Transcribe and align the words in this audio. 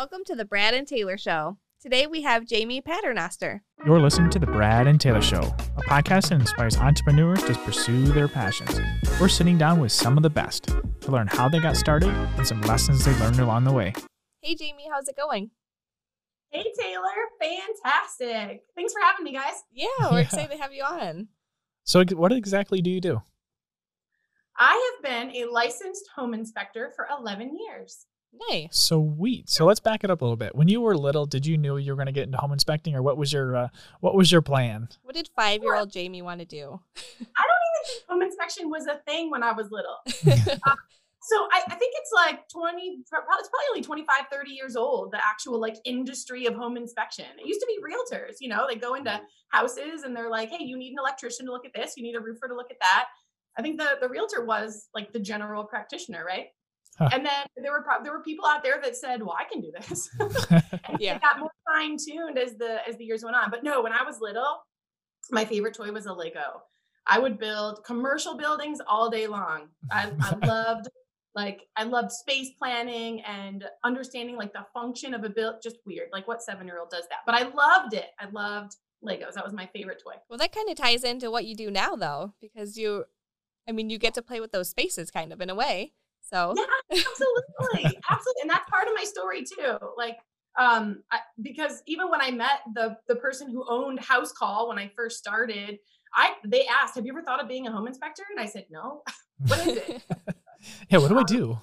Welcome 0.00 0.24
to 0.28 0.34
the 0.34 0.46
Brad 0.46 0.72
and 0.72 0.88
Taylor 0.88 1.18
Show. 1.18 1.58
Today 1.82 2.06
we 2.06 2.22
have 2.22 2.46
Jaymie 2.46 2.82
Paternoster. 2.82 3.62
You're 3.84 4.00
listening 4.00 4.30
to 4.30 4.38
The 4.38 4.46
Brad 4.46 4.86
and 4.86 4.98
Taylor 4.98 5.20
Show, 5.20 5.42
a 5.76 5.82
podcast 5.82 6.30
that 6.30 6.40
inspires 6.40 6.78
entrepreneurs 6.78 7.42
to 7.42 7.52
pursue 7.52 8.06
their 8.06 8.26
passions. 8.26 8.80
We're 9.20 9.28
sitting 9.28 9.58
down 9.58 9.78
with 9.78 9.92
some 9.92 10.16
of 10.16 10.22
the 10.22 10.30
best 10.30 10.68
to 11.02 11.10
learn 11.10 11.26
how 11.26 11.50
they 11.50 11.58
got 11.60 11.76
started 11.76 12.08
and 12.08 12.46
some 12.46 12.62
lessons 12.62 13.04
they 13.04 13.12
learned 13.18 13.40
along 13.40 13.64
the 13.64 13.74
way. 13.74 13.92
Hey, 14.40 14.54
Jaymie, 14.54 14.88
how's 14.90 15.06
it 15.06 15.18
going? 15.18 15.50
Hey, 16.48 16.64
Taylor. 16.80 17.04
Fantastic. 17.38 18.62
Thanks 18.74 18.94
for 18.94 19.02
having 19.02 19.22
me, 19.24 19.34
guys. 19.34 19.52
Yeah, 19.70 19.86
we're 20.10 20.12
Yeah. 20.12 20.20
excited 20.20 20.56
to 20.56 20.62
have 20.62 20.72
you 20.72 20.82
on. 20.82 21.28
So, 21.84 22.02
what 22.14 22.32
exactly 22.32 22.80
do 22.80 22.88
you 22.88 23.02
do? 23.02 23.20
I 24.56 24.94
have 24.94 25.04
been 25.04 25.36
a 25.36 25.50
licensed 25.52 26.06
home 26.16 26.32
inspector 26.32 26.90
for 26.96 27.06
11 27.14 27.54
years. 27.54 28.06
Nice. 28.50 28.68
Sweet. 28.76 29.48
So 29.48 29.66
let's 29.66 29.80
back 29.80 30.04
it 30.04 30.10
up 30.10 30.20
a 30.20 30.24
little 30.24 30.36
bit. 30.36 30.54
When 30.54 30.68
you 30.68 30.80
were 30.80 30.96
little, 30.96 31.26
did 31.26 31.46
you 31.46 31.58
know 31.58 31.76
you 31.76 31.92
were 31.92 31.96
going 31.96 32.06
to 32.06 32.12
get 32.12 32.24
into 32.24 32.38
home 32.38 32.52
inspecting, 32.52 32.94
or 32.94 33.02
what 33.02 33.16
was 33.16 33.32
your 33.32 33.56
uh, 33.56 33.68
what 34.00 34.14
was 34.14 34.32
your 34.32 34.42
plan? 34.42 34.88
What 35.02 35.14
did 35.14 35.28
five 35.36 35.62
year 35.62 35.74
old 35.74 35.90
Jaymie 35.90 36.22
want 36.22 36.40
to 36.40 36.46
do? 36.46 36.80
I 36.96 36.98
don't 36.98 37.20
even 37.20 37.84
think 37.84 38.04
home 38.08 38.22
inspection 38.22 38.70
was 38.70 38.86
a 38.86 39.00
thing 39.06 39.30
when 39.30 39.42
I 39.42 39.52
was 39.52 39.70
little. 39.70 39.98
So 41.22 41.36
I, 41.52 41.62
I 41.66 41.74
think 41.74 41.92
it's 41.96 42.10
like 42.14 42.48
20, 42.48 43.02
probably, 43.08 43.28
it's 43.38 43.50
probably 43.50 43.66
only 43.70 43.82
25, 43.82 44.24
30 44.32 44.50
years 44.52 44.74
old, 44.74 45.12
the 45.12 45.18
actual 45.24 45.60
like 45.60 45.76
industry 45.84 46.46
of 46.46 46.54
home 46.54 46.78
inspection. 46.78 47.26
It 47.38 47.46
used 47.46 47.60
to 47.60 47.66
be 47.66 47.78
realtors, 47.78 48.36
you 48.40 48.48
know, 48.48 48.66
they 48.66 48.76
go 48.76 48.94
into 48.94 49.20
houses 49.50 50.02
and 50.02 50.16
they're 50.16 50.30
like, 50.30 50.48
hey, 50.48 50.64
you 50.64 50.78
need 50.78 50.92
an 50.92 50.98
electrician 50.98 51.46
to 51.46 51.52
look 51.52 51.66
at 51.66 51.72
this, 51.74 51.94
you 51.96 52.02
need 52.02 52.16
a 52.16 52.20
roofer 52.20 52.48
to 52.48 52.54
look 52.54 52.70
at 52.70 52.80
that. 52.80 53.06
I 53.58 53.62
think 53.62 53.78
the, 53.78 53.98
the 54.00 54.08
realtor 54.08 54.44
was 54.44 54.88
like 54.94 55.12
the 55.12 55.20
general 55.20 55.64
practitioner, 55.64 56.24
right? 56.24 56.46
Huh. 56.98 57.08
And 57.12 57.24
then 57.24 57.46
there 57.56 57.72
were 57.72 57.82
pro- 57.82 58.02
there 58.02 58.12
were 58.12 58.22
people 58.22 58.44
out 58.46 58.62
there 58.62 58.80
that 58.82 58.96
said, 58.96 59.22
"Well, 59.22 59.36
I 59.38 59.44
can 59.44 59.60
do 59.60 59.72
this." 59.72 60.10
and 60.20 60.98
Yeah. 61.00 61.16
it 61.16 61.22
got 61.22 61.38
more 61.38 61.50
fine 61.72 61.96
tuned 61.96 62.38
as 62.38 62.56
the 62.56 62.86
as 62.88 62.96
the 62.96 63.04
years 63.04 63.22
went 63.24 63.36
on. 63.36 63.50
But 63.50 63.64
no, 63.64 63.82
when 63.82 63.92
I 63.92 64.02
was 64.02 64.20
little, 64.20 64.58
my 65.30 65.44
favorite 65.44 65.74
toy 65.74 65.90
was 65.92 66.06
a 66.06 66.12
Lego. 66.12 66.62
I 67.06 67.18
would 67.18 67.38
build 67.38 67.84
commercial 67.84 68.36
buildings 68.36 68.78
all 68.86 69.08
day 69.10 69.26
long. 69.26 69.68
I, 69.90 70.12
I 70.20 70.34
loved 70.46 70.88
like 71.34 71.62
I 71.76 71.84
loved 71.84 72.12
space 72.12 72.50
planning 72.58 73.22
and 73.22 73.64
understanding 73.84 74.36
like 74.36 74.52
the 74.52 74.66
function 74.74 75.14
of 75.14 75.24
a 75.24 75.30
build. 75.30 75.56
Just 75.62 75.76
weird, 75.86 76.08
like 76.12 76.28
what 76.28 76.42
seven 76.42 76.66
year 76.66 76.78
old 76.80 76.90
does 76.90 77.04
that? 77.08 77.20
But 77.24 77.34
I 77.36 77.42
loved 77.44 77.94
it. 77.94 78.08
I 78.18 78.28
loved 78.30 78.76
Legos. 79.02 79.32
That 79.34 79.44
was 79.44 79.54
my 79.54 79.66
favorite 79.72 80.02
toy. 80.04 80.14
Well, 80.28 80.38
that 80.38 80.52
kind 80.54 80.68
of 80.68 80.76
ties 80.76 81.04
into 81.04 81.30
what 81.30 81.46
you 81.46 81.54
do 81.54 81.70
now, 81.70 81.96
though, 81.96 82.34
because 82.40 82.76
you, 82.76 83.04
I 83.66 83.72
mean, 83.72 83.88
you 83.88 83.96
get 83.98 84.12
to 84.14 84.22
play 84.22 84.40
with 84.40 84.52
those 84.52 84.68
spaces 84.68 85.10
kind 85.10 85.32
of 85.32 85.40
in 85.40 85.48
a 85.48 85.54
way. 85.54 85.94
So, 86.22 86.54
Yeah, 86.56 86.64
absolutely, 86.90 87.98
absolutely, 88.10 88.42
and 88.42 88.50
that's 88.50 88.68
part 88.70 88.86
of 88.86 88.94
my 88.94 89.04
story 89.04 89.44
too. 89.44 89.78
Like, 89.96 90.16
um, 90.58 91.02
I, 91.10 91.20
because 91.42 91.82
even 91.86 92.10
when 92.10 92.20
I 92.20 92.30
met 92.30 92.60
the 92.74 92.96
the 93.08 93.16
person 93.16 93.50
who 93.50 93.64
owned 93.68 94.00
House 94.00 94.32
Call 94.32 94.68
when 94.68 94.78
I 94.78 94.90
first 94.94 95.18
started, 95.18 95.78
I 96.14 96.34
they 96.44 96.66
asked, 96.66 96.94
"Have 96.96 97.06
you 97.06 97.12
ever 97.12 97.22
thought 97.22 97.42
of 97.42 97.48
being 97.48 97.66
a 97.66 97.72
home 97.72 97.86
inspector?" 97.86 98.22
And 98.30 98.40
I 98.40 98.46
said, 98.46 98.66
"No." 98.70 99.02
what 99.46 99.66
is 99.66 99.76
it? 99.76 100.02
yeah, 100.90 100.98
what 100.98 101.08
do 101.08 101.18
I 101.18 101.22
do? 101.22 101.58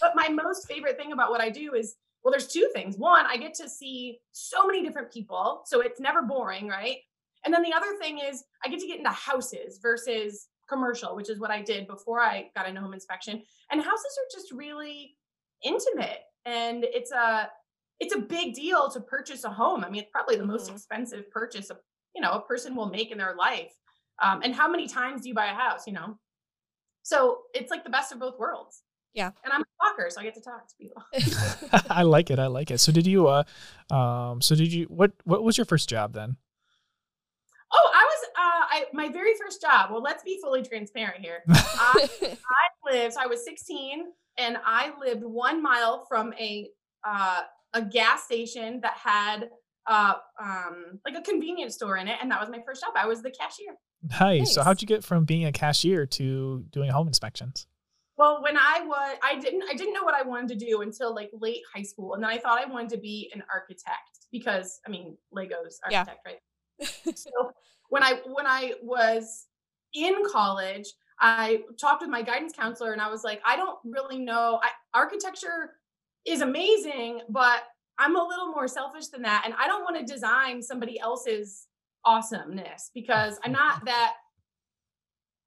but 0.00 0.14
my 0.14 0.28
most 0.28 0.68
favorite 0.68 0.96
thing 0.96 1.12
about 1.12 1.30
what 1.30 1.40
I 1.40 1.50
do 1.50 1.74
is 1.74 1.96
well, 2.22 2.32
there's 2.32 2.48
two 2.48 2.68
things. 2.74 2.96
One, 2.98 3.24
I 3.26 3.38
get 3.38 3.54
to 3.54 3.68
see 3.68 4.18
so 4.32 4.66
many 4.66 4.82
different 4.82 5.10
people, 5.10 5.62
so 5.64 5.80
it's 5.80 6.00
never 6.00 6.22
boring, 6.22 6.68
right? 6.68 6.98
And 7.44 7.54
then 7.54 7.62
the 7.62 7.72
other 7.72 7.96
thing 7.98 8.18
is 8.18 8.44
I 8.64 8.68
get 8.68 8.80
to 8.80 8.86
get 8.86 8.98
into 8.98 9.10
houses 9.10 9.78
versus 9.80 10.48
commercial, 10.70 11.14
which 11.16 11.28
is 11.28 11.38
what 11.38 11.50
I 11.50 11.60
did 11.62 11.86
before 11.86 12.20
I 12.20 12.50
got 12.56 12.68
into 12.68 12.80
home 12.80 12.94
inspection. 12.94 13.42
And 13.70 13.82
houses 13.82 14.18
are 14.18 14.28
just 14.40 14.52
really 14.52 15.16
intimate 15.64 16.20
and 16.46 16.84
it's 16.84 17.12
a 17.12 17.50
it's 17.98 18.14
a 18.14 18.18
big 18.18 18.54
deal 18.54 18.90
to 18.92 19.00
purchase 19.00 19.44
a 19.44 19.50
home. 19.50 19.84
I 19.84 19.90
mean, 19.90 20.00
it's 20.02 20.10
probably 20.10 20.36
the 20.36 20.46
most 20.46 20.70
Mhm. 20.70 20.74
expensive 20.76 21.30
purchase 21.30 21.68
a 21.70 21.76
you 22.14 22.22
know 22.22 22.32
a 22.32 22.40
person 22.40 22.74
will 22.74 22.88
make 22.88 23.10
in 23.10 23.18
their 23.18 23.34
life. 23.36 23.74
Um, 24.22 24.40
and 24.42 24.54
how 24.54 24.68
many 24.70 24.86
times 24.88 25.22
do 25.22 25.28
you 25.28 25.34
buy 25.34 25.46
a 25.46 25.54
house? 25.54 25.86
You 25.86 25.92
know, 25.92 26.18
so 27.02 27.42
it's 27.54 27.70
like 27.70 27.84
the 27.84 27.90
best 27.90 28.12
of 28.12 28.18
both 28.18 28.38
worlds. 28.38 28.82
Yeah. 29.12 29.32
And 29.44 29.52
I'm 29.52 29.62
a 29.62 29.66
talker, 29.84 30.08
so 30.08 30.20
I 30.20 30.24
get 30.24 30.34
to 30.34 30.40
talk 30.40 30.68
to 30.68 30.74
people. 30.78 31.02
I 31.90 32.02
like 32.04 32.30
it. 32.30 32.38
I 32.38 32.46
like 32.46 32.70
it. 32.70 32.78
So 32.78 32.92
did 32.92 33.06
you? 33.06 33.26
Uh, 33.28 33.44
um, 33.90 34.40
so 34.40 34.54
did 34.54 34.72
you? 34.72 34.84
What 34.86 35.12
What 35.24 35.42
was 35.42 35.58
your 35.58 35.64
first 35.66 35.88
job 35.88 36.12
then? 36.14 36.36
Oh, 37.72 37.90
I 37.94 38.04
was 38.04 38.09
I 38.40 38.84
my 38.92 39.08
very 39.08 39.34
first 39.34 39.60
job. 39.60 39.90
Well, 39.90 40.02
let's 40.02 40.22
be 40.22 40.38
fully 40.42 40.62
transparent 40.62 41.20
here. 41.20 41.42
I, 41.48 42.08
I 42.22 42.92
lived, 42.92 43.14
so 43.14 43.20
I 43.22 43.26
was 43.26 43.44
16 43.44 44.04
and 44.38 44.56
I 44.64 44.92
lived 44.98 45.22
one 45.24 45.62
mile 45.62 46.04
from 46.08 46.32
a 46.34 46.68
uh 47.06 47.42
a 47.72 47.82
gas 47.82 48.24
station 48.24 48.80
that 48.80 48.94
had 48.94 49.50
uh 49.86 50.14
um 50.42 51.00
like 51.04 51.16
a 51.16 51.22
convenience 51.22 51.74
store 51.74 51.96
in 51.96 52.08
it, 52.08 52.18
and 52.20 52.30
that 52.30 52.40
was 52.40 52.50
my 52.50 52.60
first 52.64 52.82
job. 52.82 52.92
I 52.96 53.06
was 53.06 53.22
the 53.22 53.30
cashier. 53.30 53.74
Nice. 54.20 54.54
So 54.54 54.62
how'd 54.62 54.80
you 54.80 54.88
get 54.88 55.04
from 55.04 55.24
being 55.24 55.44
a 55.44 55.52
cashier 55.52 56.06
to 56.06 56.64
doing 56.70 56.90
home 56.90 57.06
inspections? 57.06 57.66
Well, 58.16 58.42
when 58.42 58.56
I 58.56 58.82
was 58.84 59.16
I 59.22 59.38
didn't 59.38 59.64
I 59.70 59.74
didn't 59.74 59.94
know 59.94 60.04
what 60.04 60.14
I 60.14 60.22
wanted 60.22 60.58
to 60.58 60.66
do 60.66 60.82
until 60.82 61.14
like 61.14 61.30
late 61.38 61.62
high 61.74 61.82
school. 61.82 62.14
And 62.14 62.22
then 62.22 62.30
I 62.30 62.38
thought 62.38 62.60
I 62.60 62.70
wanted 62.70 62.90
to 62.90 62.98
be 62.98 63.30
an 63.34 63.42
architect 63.52 64.26
because 64.32 64.80
I 64.86 64.90
mean 64.90 65.16
Legos 65.34 65.76
Yeah. 65.90 66.00
architect, 66.00 66.26
right? 66.26 66.38
so 67.16 67.30
when 67.90 68.02
I 68.02 68.20
when 68.24 68.46
I 68.46 68.74
was 68.82 69.46
in 69.92 70.14
college, 70.32 70.86
I 71.20 71.62
talked 71.78 72.00
with 72.00 72.10
my 72.10 72.22
guidance 72.22 72.54
counselor 72.56 72.92
and 72.92 73.02
I 73.02 73.10
was 73.10 73.22
like, 73.22 73.42
I 73.44 73.56
don't 73.56 73.78
really 73.84 74.18
know. 74.18 74.58
I, 74.62 74.70
architecture 74.94 75.72
is 76.26 76.40
amazing, 76.40 77.20
but 77.28 77.64
I'm 77.98 78.16
a 78.16 78.24
little 78.24 78.46
more 78.46 78.66
selfish 78.66 79.08
than 79.08 79.22
that. 79.22 79.42
And 79.44 79.54
I 79.58 79.66
don't 79.66 79.82
want 79.82 79.98
to 79.98 80.10
design 80.10 80.62
somebody 80.62 80.98
else's 80.98 81.66
awesomeness 82.04 82.90
because 82.94 83.38
I'm 83.44 83.52
not 83.52 83.84
that 83.84 84.14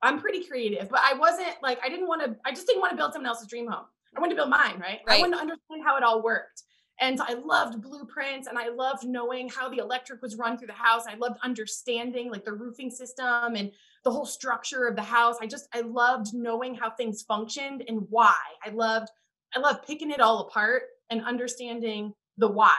I'm 0.03 0.19
pretty 0.19 0.43
creative, 0.43 0.89
but 0.89 0.99
I 1.03 1.17
wasn't 1.17 1.55
like 1.63 1.79
I 1.83 1.89
didn't 1.89 2.07
want 2.07 2.23
to 2.23 2.35
I 2.45 2.51
just 2.51 2.67
didn't 2.67 2.81
want 2.81 2.91
to 2.91 2.97
build 2.97 3.13
someone 3.13 3.29
else's 3.29 3.47
dream 3.47 3.67
home. 3.67 3.85
I 4.15 4.19
wanted 4.19 4.35
to 4.35 4.41
build 4.41 4.51
mine, 4.51 4.79
right? 4.79 4.99
I 5.07 5.19
wanted 5.19 5.37
to 5.37 5.41
understand 5.41 5.81
how 5.83 5.97
it 5.97 6.03
all 6.03 6.21
worked. 6.21 6.61
And 7.03 7.19
I 7.19 7.33
loved 7.33 7.81
blueprints 7.81 8.47
and 8.47 8.57
I 8.57 8.69
loved 8.69 9.05
knowing 9.05 9.49
how 9.49 9.67
the 9.67 9.79
electric 9.79 10.21
was 10.21 10.37
run 10.37 10.57
through 10.57 10.67
the 10.67 10.73
house. 10.73 11.03
I 11.05 11.15
loved 11.15 11.37
understanding 11.43 12.31
like 12.31 12.45
the 12.45 12.53
roofing 12.53 12.89
system 12.89 13.55
and 13.57 13.71
the 14.05 14.11
whole 14.11 14.25
structure 14.25 14.87
of 14.87 14.95
the 14.95 15.01
house. 15.01 15.35
I 15.41 15.47
just 15.47 15.67
I 15.73 15.81
loved 15.81 16.33
knowing 16.33 16.75
how 16.75 16.91
things 16.91 17.21
functioned 17.21 17.83
and 17.89 18.07
why. 18.09 18.37
I 18.65 18.69
loved 18.69 19.09
I 19.53 19.59
loved 19.59 19.85
picking 19.85 20.11
it 20.11 20.21
all 20.21 20.47
apart 20.47 20.83
and 21.09 21.25
understanding 21.25 22.13
the 22.37 22.47
why. 22.47 22.77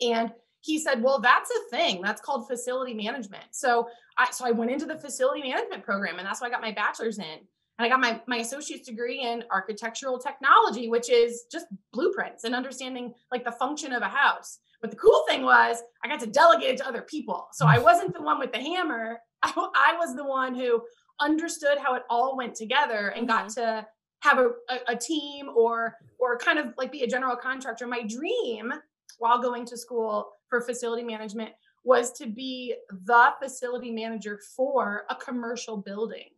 And 0.00 0.32
he 0.62 0.78
said, 0.78 1.02
"Well, 1.02 1.20
that's 1.20 1.50
a 1.50 1.76
thing. 1.76 2.00
That's 2.00 2.22
called 2.22 2.48
facility 2.48 2.94
management." 2.94 3.44
So 3.50 3.90
I 4.16 4.30
so 4.30 4.46
I 4.46 4.52
went 4.52 4.70
into 4.70 4.86
the 4.86 4.96
facility 4.96 5.42
management 5.42 5.84
program 5.84 6.18
and 6.18 6.26
that's 6.26 6.40
why 6.40 6.46
I 6.46 6.50
got 6.50 6.62
my 6.62 6.72
bachelor's 6.72 7.18
in. 7.18 7.40
And 7.80 7.86
I 7.86 7.88
got 7.88 8.00
my 8.00 8.20
my 8.26 8.42
associate's 8.42 8.86
degree 8.86 9.22
in 9.22 9.42
architectural 9.50 10.18
technology, 10.18 10.90
which 10.90 11.08
is 11.08 11.44
just 11.50 11.64
blueprints 11.94 12.44
and 12.44 12.54
understanding 12.54 13.14
like 13.32 13.42
the 13.42 13.52
function 13.52 13.94
of 13.94 14.02
a 14.02 14.08
house. 14.08 14.58
But 14.82 14.90
the 14.90 14.98
cool 14.98 15.24
thing 15.26 15.44
was 15.44 15.82
I 16.04 16.08
got 16.08 16.20
to 16.20 16.26
delegate 16.26 16.74
it 16.74 16.76
to 16.78 16.86
other 16.86 17.00
people. 17.00 17.48
So 17.54 17.66
I 17.66 17.78
wasn't 17.78 18.12
the 18.12 18.20
one 18.20 18.38
with 18.38 18.52
the 18.52 18.58
hammer. 18.58 19.20
I, 19.42 19.50
I 19.56 19.96
was 19.96 20.14
the 20.14 20.26
one 20.26 20.54
who 20.54 20.82
understood 21.22 21.78
how 21.82 21.94
it 21.94 22.02
all 22.10 22.36
went 22.36 22.54
together 22.54 23.14
and 23.16 23.26
got 23.26 23.46
mm-hmm. 23.46 23.62
to 23.62 23.86
have 24.20 24.38
a, 24.38 24.50
a, 24.68 24.78
a 24.88 24.96
team 24.96 25.48
or 25.48 25.96
or 26.18 26.36
kind 26.36 26.58
of 26.58 26.74
like 26.76 26.92
be 26.92 27.04
a 27.04 27.08
general 27.08 27.34
contractor. 27.34 27.86
My 27.86 28.02
dream 28.02 28.74
while 29.20 29.40
going 29.40 29.64
to 29.64 29.78
school 29.78 30.32
for 30.50 30.60
facility 30.60 31.02
management 31.02 31.52
was 31.82 32.12
to 32.12 32.26
be 32.26 32.74
the 32.90 33.32
facility 33.42 33.90
manager 33.90 34.38
for 34.54 35.04
a 35.08 35.14
commercial 35.14 35.78
building. 35.78 36.28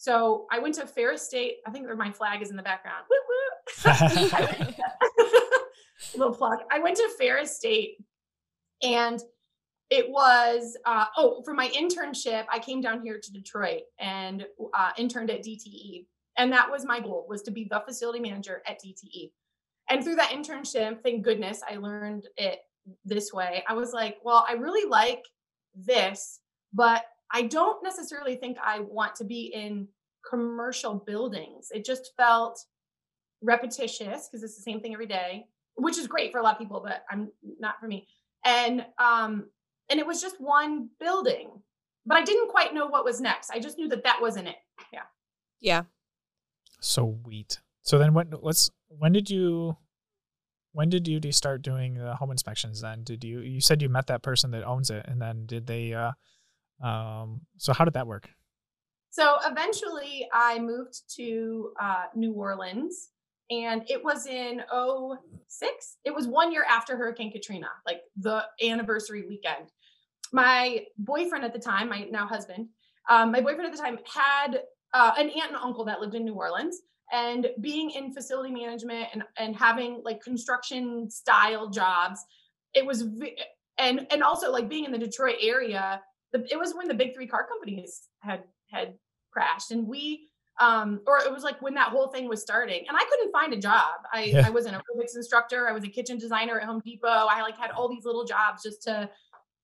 So 0.00 0.46
I 0.50 0.58
went 0.60 0.76
to 0.76 0.86
Ferris 0.86 1.20
State. 1.20 1.56
I 1.66 1.70
think 1.70 1.86
my 1.94 2.10
flag 2.10 2.40
is 2.40 2.48
in 2.48 2.56
the 2.56 2.62
background. 2.62 3.04
Woo, 3.10 3.16
woo. 3.28 3.84
Little 6.16 6.34
plug. 6.34 6.60
I 6.72 6.78
went 6.78 6.96
to 6.96 7.06
Ferris 7.18 7.54
State 7.54 7.98
and 8.82 9.22
it 9.90 10.08
was 10.08 10.78
uh, 10.86 11.04
oh 11.18 11.42
for 11.44 11.52
my 11.52 11.68
internship 11.70 12.46
i 12.50 12.58
came 12.58 12.80
down 12.80 13.02
here 13.02 13.20
to 13.20 13.30
detroit 13.32 13.82
and 13.98 14.46
uh, 14.72 14.92
interned 14.96 15.30
at 15.30 15.42
dte 15.42 16.06
and 16.38 16.52
that 16.52 16.70
was 16.70 16.86
my 16.86 17.00
goal 17.00 17.26
was 17.28 17.42
to 17.42 17.50
be 17.50 17.66
the 17.70 17.82
facility 17.86 18.20
manager 18.20 18.62
at 18.66 18.80
dte 18.80 19.32
and 19.90 20.04
through 20.04 20.14
that 20.14 20.30
internship 20.30 21.02
thank 21.02 21.24
goodness 21.24 21.60
i 21.68 21.74
learned 21.76 22.28
it 22.36 22.60
this 23.04 23.32
way 23.32 23.64
i 23.68 23.72
was 23.72 23.92
like 23.92 24.18
well 24.22 24.46
i 24.48 24.52
really 24.52 24.88
like 24.88 25.24
this 25.74 26.38
but 26.72 27.04
i 27.32 27.42
don't 27.42 27.82
necessarily 27.82 28.36
think 28.36 28.56
i 28.62 28.80
want 28.80 29.14
to 29.14 29.24
be 29.24 29.52
in 29.54 29.86
commercial 30.28 30.94
buildings 30.94 31.68
it 31.74 31.84
just 31.84 32.12
felt 32.16 32.64
repetitious 33.42 34.28
because 34.28 34.42
it's 34.42 34.56
the 34.56 34.62
same 34.62 34.80
thing 34.80 34.92
every 34.92 35.06
day 35.06 35.46
which 35.76 35.96
is 35.96 36.06
great 36.06 36.30
for 36.30 36.38
a 36.38 36.42
lot 36.42 36.54
of 36.54 36.58
people 36.58 36.80
but 36.84 37.04
i'm 37.10 37.30
not 37.58 37.80
for 37.80 37.86
me 37.86 38.06
and 38.44 38.84
um 38.98 39.46
and 39.88 39.98
it 39.98 40.06
was 40.06 40.20
just 40.20 40.40
one 40.40 40.88
building 41.00 41.50
but 42.04 42.18
i 42.18 42.22
didn't 42.22 42.48
quite 42.50 42.74
know 42.74 42.86
what 42.86 43.04
was 43.04 43.20
next 43.20 43.50
i 43.50 43.58
just 43.58 43.78
knew 43.78 43.88
that 43.88 44.04
that 44.04 44.18
wasn't 44.20 44.46
it 44.46 44.56
yeah 44.92 45.02
yeah. 45.60 45.82
So 46.80 47.18
sweet. 47.22 47.60
So 47.82 47.98
then 47.98 48.14
when 48.14 48.32
let's 48.40 48.70
when 48.88 49.12
did 49.12 49.30
you 49.30 49.76
when 50.72 50.88
did 50.88 51.06
you 51.06 51.20
do 51.20 51.32
start 51.32 51.62
doing 51.62 51.94
the 51.94 52.16
home 52.16 52.30
inspections 52.30 52.80
then? 52.80 53.04
Did 53.04 53.22
you 53.24 53.40
you 53.40 53.60
said 53.60 53.82
you 53.82 53.88
met 53.88 54.06
that 54.06 54.22
person 54.22 54.50
that 54.52 54.64
owns 54.64 54.90
it 54.90 55.04
and 55.06 55.20
then 55.20 55.46
did 55.46 55.66
they 55.66 55.92
uh 55.92 56.12
um 56.82 57.40
so 57.56 57.72
how 57.72 57.84
did 57.84 57.94
that 57.94 58.06
work? 58.06 58.28
So 59.10 59.38
eventually 59.44 60.28
I 60.32 60.58
moved 60.60 61.00
to 61.16 61.72
uh, 61.80 62.04
New 62.14 62.32
Orleans 62.32 63.10
and 63.50 63.82
it 63.90 64.02
was 64.02 64.26
in 64.26 64.62
06. 65.48 65.96
It 66.04 66.14
was 66.14 66.28
one 66.28 66.52
year 66.52 66.64
after 66.68 66.96
Hurricane 66.96 67.32
Katrina, 67.32 67.66
like 67.84 68.02
the 68.16 68.44
anniversary 68.62 69.24
weekend. 69.28 69.72
My 70.32 70.84
boyfriend 70.96 71.44
at 71.44 71.52
the 71.52 71.58
time, 71.58 71.88
my 71.88 72.06
now 72.10 72.28
husband, 72.28 72.68
um, 73.08 73.32
my 73.32 73.40
boyfriend 73.40 73.66
at 73.66 73.72
the 73.72 73.82
time 73.82 73.98
had 74.14 74.62
uh, 74.94 75.12
an 75.18 75.28
aunt 75.30 75.48
and 75.48 75.56
uncle 75.56 75.84
that 75.86 76.00
lived 76.00 76.14
in 76.14 76.24
New 76.24 76.34
Orleans 76.34 76.80
and 77.12 77.48
being 77.60 77.90
in 77.90 78.12
facility 78.12 78.52
management 78.52 79.08
and, 79.12 79.24
and 79.36 79.56
having 79.56 80.00
like 80.04 80.22
construction 80.22 81.10
style 81.10 81.68
jobs 81.68 82.24
it 82.74 82.86
was 82.86 83.04
and 83.78 84.06
and 84.10 84.22
also 84.22 84.52
like 84.52 84.68
being 84.68 84.84
in 84.84 84.92
the 84.92 84.98
detroit 84.98 85.36
area 85.40 86.00
the, 86.32 86.46
it 86.50 86.58
was 86.58 86.74
when 86.74 86.88
the 86.88 86.94
big 86.94 87.14
three 87.14 87.26
car 87.26 87.46
companies 87.46 88.08
had 88.20 88.44
had 88.70 88.94
crashed 89.32 89.70
and 89.70 89.86
we 89.86 90.28
um 90.60 91.00
or 91.06 91.18
it 91.18 91.32
was 91.32 91.42
like 91.42 91.60
when 91.62 91.74
that 91.74 91.88
whole 91.88 92.08
thing 92.08 92.28
was 92.28 92.42
starting 92.42 92.84
and 92.88 92.96
i 92.96 93.04
couldn't 93.10 93.32
find 93.32 93.52
a 93.52 93.56
job. 93.56 94.00
I 94.12 94.24
yeah. 94.24 94.46
i 94.46 94.50
was 94.50 94.66
an 94.66 94.74
aerobics 94.74 95.16
instructor. 95.16 95.68
I 95.68 95.72
was 95.72 95.84
a 95.84 95.88
kitchen 95.88 96.18
designer 96.18 96.60
at 96.60 96.66
home 96.66 96.82
depot. 96.84 97.08
I 97.08 97.42
like 97.42 97.56
had 97.56 97.70
all 97.70 97.88
these 97.88 98.04
little 98.04 98.24
jobs 98.24 98.62
just 98.62 98.82
to 98.84 99.08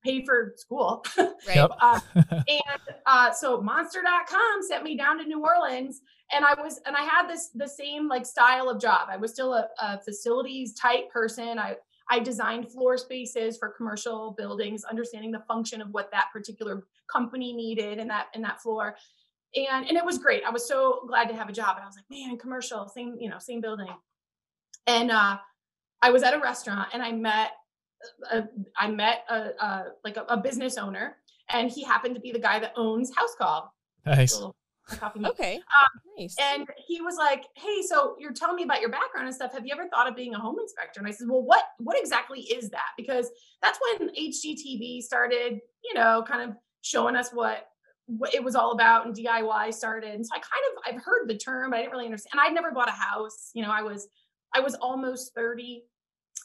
pay 0.05 0.25
for 0.25 0.55
school. 0.57 1.05
Right. 1.47 1.59
Uh, 1.59 2.01
and 2.15 2.81
uh 3.07 3.33
so 3.33 3.61
monster.com 3.61 4.63
sent 4.67 4.85
me 4.85 4.97
down 4.97 5.19
to 5.19 5.25
new 5.25 5.43
orleans 5.43 6.01
and 6.33 6.45
i 6.45 6.55
was 6.61 6.81
and 6.87 6.97
i 6.97 7.03
had 7.03 7.29
this 7.29 7.51
the 7.55 7.69
same 7.69 8.09
like 8.09 8.25
style 8.25 8.69
of 8.69 8.81
job. 8.81 9.09
I 9.11 9.17
was 9.17 9.33
still 9.33 9.55
a, 9.55 9.69
a 9.81 10.01
facilities 10.01 10.75
type 10.75 11.11
person. 11.11 11.59
I 11.59 11.77
I 12.09 12.21
designed 12.21 12.71
floor 12.71 12.97
spaces 12.97 13.59
for 13.59 13.69
commercial 13.69 14.35
buildings, 14.37 14.85
understanding 14.85 15.33
the 15.33 15.43
function 15.49 15.81
of 15.81 15.89
what 15.89 16.11
that 16.13 16.27
particular 16.33 16.85
company 17.13 17.53
needed 17.53 17.99
in 17.99 18.09
that 18.09 18.27
in 18.35 18.43
that 18.43 18.61
floor. 18.61 18.97
And 19.55 19.87
and 19.87 19.97
it 19.97 20.05
was 20.05 20.19
great. 20.19 20.43
I 20.47 20.51
was 20.51 20.67
so 20.67 21.05
glad 21.07 21.29
to 21.29 21.35
have 21.35 21.49
a 21.49 21.53
job. 21.53 21.77
And 21.77 21.85
I 21.85 21.87
was 21.87 21.97
like, 21.97 22.11
man, 22.11 22.39
commercial, 22.39 22.89
same, 22.89 23.17
you 23.19 23.29
know, 23.29 23.39
same 23.39 23.61
building. 23.61 23.95
And 24.87 25.11
uh 25.11 25.39
I 26.03 26.11
was 26.11 26.23
at 26.23 26.35
a 26.35 26.39
restaurant 26.39 26.91
and 26.93 27.03
I 27.03 27.13
met 27.13 27.53
a, 28.31 28.45
I 28.77 28.89
met 28.89 29.25
a, 29.29 29.51
a 29.59 29.85
like 30.05 30.17
a, 30.17 30.23
a, 30.29 30.37
business 30.37 30.77
owner 30.77 31.17
and 31.49 31.71
he 31.71 31.83
happened 31.83 32.15
to 32.15 32.21
be 32.21 32.31
the 32.31 32.39
guy 32.39 32.59
that 32.59 32.75
owns 32.77 33.11
House 33.17 33.35
Call. 33.39 33.75
Nice 34.05 34.39
coffee. 34.87 35.25
Okay. 35.25 35.57
Um, 35.57 36.01
nice. 36.19 36.37
And 36.41 36.67
he 36.87 37.01
was 37.01 37.17
like, 37.17 37.45
"Hey, 37.55 37.83
so 37.83 38.17
you're 38.19 38.33
telling 38.33 38.57
me 38.57 38.63
about 38.63 38.81
your 38.81 38.91
background 38.91 39.27
and 39.27 39.35
stuff. 39.35 39.53
Have 39.53 39.67
you 39.67 39.73
ever 39.73 39.89
thought 39.89 40.09
of 40.09 40.17
being 40.17 40.35
a 40.35 40.39
home 40.39 40.57
inspector?" 40.61 41.01
And 41.01 41.09
I 41.09 41.11
said, 41.11 41.29
"Well, 41.29 41.43
what 41.43 41.65
what 41.79 41.99
exactly 41.99 42.41
is 42.41 42.71
that?" 42.71 42.91
Because 42.97 43.31
that's 43.63 43.79
when 43.99 44.11
HGTV 44.11 45.03
started, 45.03 45.61
you 45.85 45.95
know, 45.95 46.25
kind 46.27 46.49
of 46.49 46.57
showing 46.83 47.17
us 47.17 47.31
what 47.33 47.67
what 48.07 48.35
it 48.35 48.43
was 48.43 48.55
all 48.55 48.73
about 48.73 49.07
and 49.07 49.15
DIY 49.15 49.75
started. 49.75 50.15
And 50.15 50.25
so 50.25 50.35
I 50.35 50.39
kind 50.39 50.63
of 50.71 50.95
I've 50.95 51.05
heard 51.05 51.29
the 51.29 51.37
term, 51.37 51.71
but 51.71 51.79
I 51.79 51.81
didn't 51.81 51.93
really 51.93 52.07
understand. 52.07 52.33
And 52.35 52.41
I'd 52.41 52.55
never 52.55 52.73
bought 52.73 52.89
a 52.89 52.93
house. 52.93 53.51
You 53.55 53.63
know, 53.63 53.71
I 53.71 53.83
was 53.83 54.09
I 54.55 54.61
was 54.61 54.75
almost 54.77 55.35
30. 55.35 55.83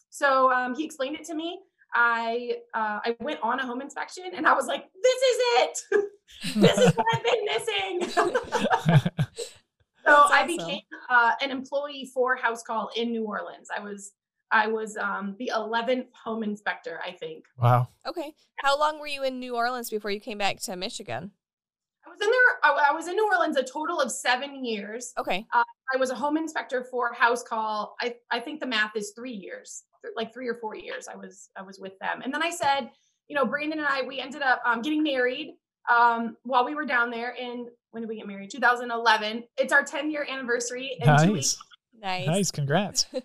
So 0.09 0.51
um, 0.51 0.75
he 0.75 0.83
explained 0.83 1.15
it 1.15 1.25
to 1.25 1.35
me. 1.35 1.59
I 1.93 2.57
uh, 2.73 2.99
I 3.05 3.15
went 3.19 3.39
on 3.41 3.59
a 3.59 3.65
home 3.65 3.81
inspection 3.81 4.25
and 4.35 4.47
I 4.47 4.53
was 4.53 4.67
like, 4.67 4.85
this 5.01 5.21
is 5.21 5.39
it. 5.57 5.79
this 6.55 6.77
is 6.77 6.93
what 6.95 7.05
I've 7.13 7.23
been 7.23 7.45
missing. 7.45 8.09
so 10.05 10.13
awesome. 10.13 10.35
I 10.35 10.45
became 10.45 10.81
uh, 11.09 11.31
an 11.41 11.51
employee 11.51 12.09
for 12.13 12.35
House 12.35 12.63
Call 12.63 12.89
in 12.95 13.11
New 13.11 13.25
Orleans. 13.25 13.69
I 13.75 13.81
was 13.81 14.13
I 14.51 14.67
was 14.67 14.97
um, 14.97 15.35
the 15.39 15.51
11th 15.55 16.07
home 16.23 16.43
inspector, 16.43 16.99
I 17.05 17.11
think. 17.11 17.45
Wow. 17.57 17.87
Okay. 18.05 18.33
How 18.57 18.77
long 18.77 18.99
were 18.99 19.07
you 19.07 19.23
in 19.23 19.39
New 19.39 19.55
Orleans 19.55 19.89
before 19.89 20.11
you 20.11 20.19
came 20.19 20.37
back 20.37 20.59
to 20.61 20.75
Michigan? 20.75 21.31
I 22.05 22.09
was 22.09 22.19
in 22.19 22.27
there. 22.27 22.41
I 22.63 22.93
was 22.93 23.07
in 23.07 23.15
New 23.15 23.27
Orleans 23.31 23.57
a 23.57 23.63
total 23.63 24.01
of 24.01 24.11
seven 24.11 24.65
years. 24.65 25.13
Okay. 25.17 25.45
Uh, 25.53 25.63
I 25.93 25.97
was 25.97 26.09
a 26.09 26.15
home 26.15 26.35
inspector 26.35 26.83
for 26.83 27.13
House 27.13 27.43
Call. 27.43 27.95
I 28.01 28.15
I 28.29 28.39
think 28.39 28.59
the 28.59 28.65
math 28.65 28.95
is 28.95 29.13
three 29.15 29.31
years, 29.31 29.83
like 30.15 30.33
three 30.33 30.47
or 30.47 30.55
four 30.55 30.75
years. 30.75 31.07
I 31.07 31.15
was 31.15 31.49
I 31.57 31.61
was 31.61 31.79
with 31.79 31.97
them, 31.99 32.21
and 32.23 32.33
then 32.33 32.43
I 32.43 32.49
said, 32.49 32.89
you 33.27 33.35
know, 33.35 33.45
Brandon 33.45 33.79
and 33.79 33.87
I 33.87 34.01
we 34.01 34.19
ended 34.19 34.41
up 34.41 34.61
um, 34.65 34.81
getting 34.81 35.03
married 35.03 35.55
um, 35.89 36.37
while 36.43 36.65
we 36.65 36.75
were 36.75 36.85
down 36.85 37.11
there 37.11 37.31
in 37.31 37.67
when 37.91 38.01
did 38.01 38.09
we 38.09 38.17
get 38.17 38.27
married? 38.27 38.49
2011. 38.49 39.43
It's 39.57 39.73
our 39.73 39.83
10 39.83 40.11
year 40.11 40.25
anniversary. 40.29 40.97
nice. 41.03 41.57
Nice. 42.01 42.27
Nice. 42.27 42.51
Congrats. 42.51 43.05
yeah, 43.13 43.19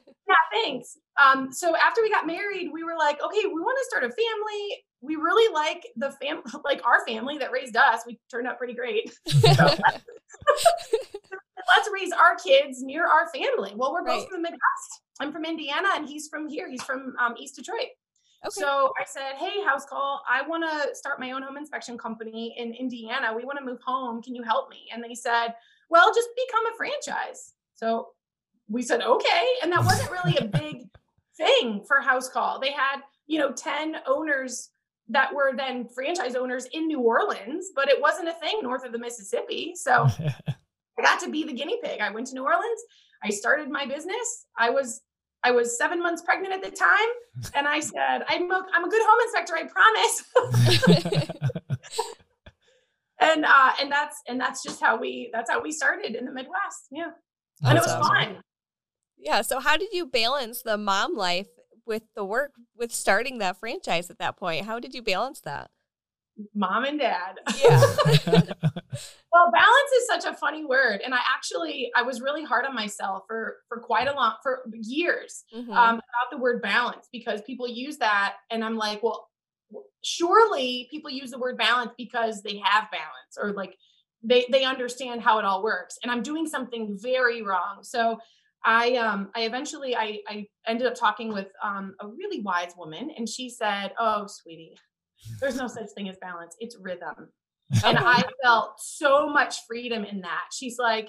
thanks. 0.52 0.99
Um, 1.23 1.50
so 1.52 1.75
after 1.76 2.02
we 2.02 2.11
got 2.11 2.26
married, 2.26 2.70
we 2.73 2.84
were 2.84 2.96
like, 2.99 3.19
okay, 3.22 3.46
we 3.46 3.55
want 3.61 3.79
to 3.79 3.84
start 3.88 4.05
a 4.05 4.08
family. 4.08 4.84
We 5.00 5.17
really 5.17 5.52
like 5.55 5.87
the 5.96 6.11
fam, 6.20 6.43
like 6.64 6.84
our 6.84 7.06
family 7.06 7.38
that 7.38 7.52
raised 7.52 7.76
us. 7.76 8.02
We 8.06 8.19
turned 8.31 8.46
out 8.46 8.58
pretty 8.58 8.75
great. 8.75 9.12
so 9.26 9.40
let's, 9.49 10.05
let's, 11.69 11.90
raise 11.93 12.12
our 12.12 12.37
kids 12.37 12.82
near 12.82 13.06
our 13.06 13.29
family. 13.32 13.72
Well, 13.76 13.93
we're 13.93 14.05
both 14.05 14.22
right. 14.22 14.29
from 14.29 14.43
the 14.43 14.50
Midwest. 14.50 14.95
I'm 15.21 15.33
from 15.33 15.45
Indiana, 15.45 15.89
and 15.95 16.09
he's 16.09 16.29
from 16.29 16.49
here. 16.49 16.71
He's 16.71 16.83
from 16.83 17.15
um, 17.19 17.35
East 17.39 17.57
Detroit. 17.57 17.89
Okay. 18.45 18.61
So 18.61 18.93
I 19.01 19.05
said, 19.07 19.35
Hey, 19.39 19.63
house 19.65 19.87
call, 19.87 20.23
I 20.29 20.47
want 20.47 20.65
to 20.65 20.95
start 20.95 21.19
my 21.19 21.33
own 21.33 21.43
home 21.43 21.57
inspection 21.57 21.97
company 21.97 22.55
in 22.59 22.75
Indiana. 22.75 23.35
We 23.35 23.45
want 23.45 23.59
to 23.59 23.65
move 23.65 23.81
home. 23.85 24.23
Can 24.23 24.35
you 24.35 24.43
help 24.43 24.71
me? 24.71 24.89
And 24.93 25.03
they 25.03 25.15
said, 25.15 25.49
Well, 25.89 26.13
just 26.15 26.29
become 26.47 26.67
a 26.73 26.77
franchise. 26.77 27.55
So 27.75 28.09
we 28.69 28.83
said, 28.83 29.03
Okay. 29.03 29.47
And 29.63 29.73
that 29.73 29.85
wasn't 29.85 30.11
really 30.11 30.37
a 30.37 30.45
big 30.45 30.89
thing 31.37 31.85
for 31.87 32.01
house 32.01 32.29
call. 32.29 32.61
They 32.61 32.73
had, 32.73 33.01
you 33.27 33.39
know, 33.39 33.53
10 33.53 33.97
owners 34.07 34.71
that 35.09 35.33
were 35.35 35.53
then 35.57 35.89
franchise 35.89 36.35
owners 36.35 36.67
in 36.73 36.89
New 36.89 37.01
Orleans, 37.01 37.71
but 37.75 37.89
it 37.89 38.01
wasn't 38.01 38.29
a 38.29 38.35
thing 38.35 38.59
north 38.63 38.85
of 38.85 38.93
the 38.93 38.99
Mississippi. 38.99 39.73
So 39.75 40.09
I 40.99 41.03
got 41.03 41.21
to 41.21 41.31
be 41.31 41.45
the 41.45 41.53
guinea 41.53 41.79
pig. 41.83 42.01
I 42.01 42.11
went 42.11 42.27
to 42.29 42.35
New 42.35 42.45
Orleans. 42.45 42.81
I 43.23 43.31
started 43.31 43.71
my 43.71 43.87
business. 43.87 44.47
I 44.59 44.71
was 44.71 45.01
I 45.46 45.52
was 45.52 45.78
seven 45.78 46.02
months 46.02 46.22
pregnant 46.22 46.52
at 46.52 46.60
the 46.60 46.76
time, 46.76 47.52
and 47.54 47.69
I 47.69 47.78
said, 47.78 48.25
"I'm 48.28 48.50
a, 48.50 48.66
I'm 48.75 48.82
a 48.82 48.90
good 48.90 49.02
home 49.04 49.20
inspector, 49.26 49.54
I 49.54 49.62
promise." 49.69 50.25
and 53.20 53.44
uh, 53.44 53.72
and 53.81 53.93
that's 53.93 54.22
and 54.26 54.40
that's 54.40 54.64
just 54.64 54.81
how 54.81 54.98
we 54.98 55.31
that's 55.32 55.48
how 55.48 55.62
we 55.62 55.70
started 55.70 56.16
in 56.16 56.25
the 56.25 56.32
Midwest. 56.32 56.88
Yeah, 56.90 57.10
that's 57.60 57.70
and 57.70 57.78
it 57.78 57.81
was 57.81 57.93
awesome. 57.93 58.34
fun. 58.34 58.43
Yeah. 59.16 59.43
So 59.43 59.60
how 59.60 59.76
did 59.76 59.93
you 59.93 60.06
balance 60.06 60.62
the 60.62 60.76
mom 60.76 61.16
life 61.16 61.46
with 61.87 62.02
the 62.16 62.25
work 62.25 62.50
with 62.76 62.93
starting 62.93 63.38
that 63.38 63.60
franchise 63.60 64.10
at 64.10 64.19
that 64.19 64.36
point? 64.36 64.67
How 64.67 64.81
did 64.81 64.94
you 64.94 65.03
balance 65.03 65.41
that? 65.43 65.70
Mom 66.55 66.84
and 66.84 66.98
dad. 66.98 67.38
Yeah. 67.62 68.43
well 69.36 69.50
balance 69.52 69.93
is 70.00 70.06
such 70.06 70.24
a 70.24 70.36
funny 70.36 70.64
word 70.64 71.00
and 71.05 71.14
i 71.14 71.19
actually 71.34 71.90
i 71.94 72.02
was 72.02 72.20
really 72.20 72.44
hard 72.44 72.64
on 72.64 72.74
myself 72.74 73.24
for 73.26 73.56
for 73.69 73.78
quite 73.78 74.08
a 74.08 74.14
long 74.14 74.34
for 74.43 74.62
years 74.72 75.44
mm-hmm. 75.55 75.70
um, 75.70 75.96
about 75.96 76.31
the 76.31 76.38
word 76.38 76.62
balance 76.62 77.08
because 77.12 77.43
people 77.43 77.69
use 77.69 77.98
that 77.98 78.34
and 78.50 78.64
i'm 78.64 78.76
like 78.76 79.02
well 79.02 79.28
surely 80.02 80.88
people 80.90 81.10
use 81.10 81.31
the 81.31 81.38
word 81.38 81.58
balance 81.58 81.90
because 81.98 82.43
they 82.43 82.58
have 82.64 82.90
balance 82.90 83.36
or 83.40 83.52
like 83.52 83.76
they 84.22 84.46
they 84.50 84.64
understand 84.64 85.20
how 85.20 85.38
it 85.38 85.44
all 85.44 85.62
works 85.62 85.98
and 86.02 86.10
i'm 86.10 86.22
doing 86.22 86.46
something 86.46 86.96
very 87.00 87.43
wrong 87.43 87.78
so 87.82 88.19
i 88.64 88.94
um 88.94 89.28
i 89.34 89.43
eventually 89.43 89.94
i 89.96 90.19
i 90.28 90.46
ended 90.66 90.86
up 90.86 90.94
talking 90.94 91.32
with 91.32 91.48
um 91.62 91.94
a 92.00 92.06
really 92.06 92.40
wise 92.40 92.72
woman 92.76 93.10
and 93.16 93.28
she 93.28 93.50
said 93.50 93.93
oh 93.98 94.26
sweetie 94.28 94.76
there's 95.41 95.56
no 95.56 95.69
such 95.69 95.91
thing 95.94 96.08
as 96.08 96.17
balance. 96.20 96.56
It's 96.61 96.77
rhythm. 96.77 97.29
And 97.85 97.99
I 97.99 98.23
felt 98.44 98.75
so 98.79 99.29
much 99.29 99.67
freedom 99.67 100.05
in 100.05 100.20
that. 100.20 100.44
She's 100.53 100.79
like, 100.79 101.08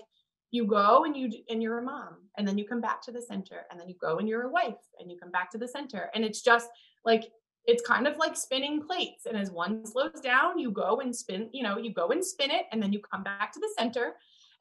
you 0.50 0.66
go 0.66 1.04
and 1.04 1.16
you 1.16 1.30
and 1.50 1.62
you're 1.62 1.78
a 1.80 1.84
mom 1.84 2.16
and 2.38 2.48
then 2.48 2.58
you 2.58 2.66
come 2.66 2.82
back 2.82 3.02
to 3.04 3.12
the 3.12 3.22
center 3.22 3.66
and 3.70 3.80
then 3.80 3.88
you 3.88 3.96
go 4.02 4.18
and 4.18 4.28
you're 4.28 4.44
a 4.44 4.50
wife 4.50 4.74
and 5.00 5.12
you 5.12 5.18
come 5.22 5.30
back 5.30 5.52
to 5.52 5.58
the 5.58 5.68
center. 5.68 6.10
And 6.16 6.24
it's 6.24 6.42
just 6.42 6.70
like 7.06 7.26
it's 7.66 7.86
kind 7.86 8.08
of 8.08 8.18
like 8.18 8.36
spinning 8.36 8.82
plates. 8.82 9.26
And 9.26 9.38
as 9.38 9.52
one 9.52 9.86
slows 9.86 10.20
down 10.24 10.58
you 10.58 10.72
go 10.72 11.02
and 11.02 11.16
spin 11.16 11.50
you 11.52 11.64
know 11.64 11.78
you 11.78 11.94
go 11.94 12.08
and 12.10 12.26
spin 12.26 12.50
it 12.50 12.66
and 12.72 12.82
then 12.82 12.94
you 12.94 13.00
come 13.00 13.24
back 13.24 13.52
to 13.54 13.60
the 13.60 13.74
center. 13.78 14.14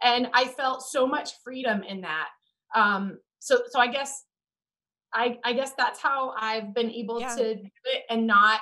And 0.03 0.29
i 0.35 0.45
felt 0.45 0.83
so 0.83 1.07
much 1.07 1.31
freedom 1.43 1.83
in 1.83 2.00
that. 2.03 2.29
Um 2.75 3.19
so 3.38 3.62
so 3.71 3.79
i 3.79 3.87
guess 3.87 4.25
i 5.15 5.38
i 5.45 5.53
guess 5.53 5.73
that's 5.79 6.00
how 6.00 6.35
i've 6.38 6.75
been 6.75 6.91
able 6.91 7.21
yeah. 7.21 7.37
to 7.37 7.55
do 7.55 7.71
it 7.85 8.03
and 8.11 8.26
not 8.26 8.61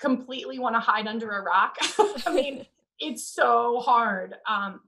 completely 0.00 0.58
want 0.58 0.74
to 0.74 0.80
hide 0.80 1.06
under 1.06 1.30
a 1.30 1.42
rock. 1.42 1.76
I 2.26 2.32
mean, 2.32 2.66
it's 2.98 3.26
so 3.26 3.80
hard 3.80 4.34
um, 4.48 4.80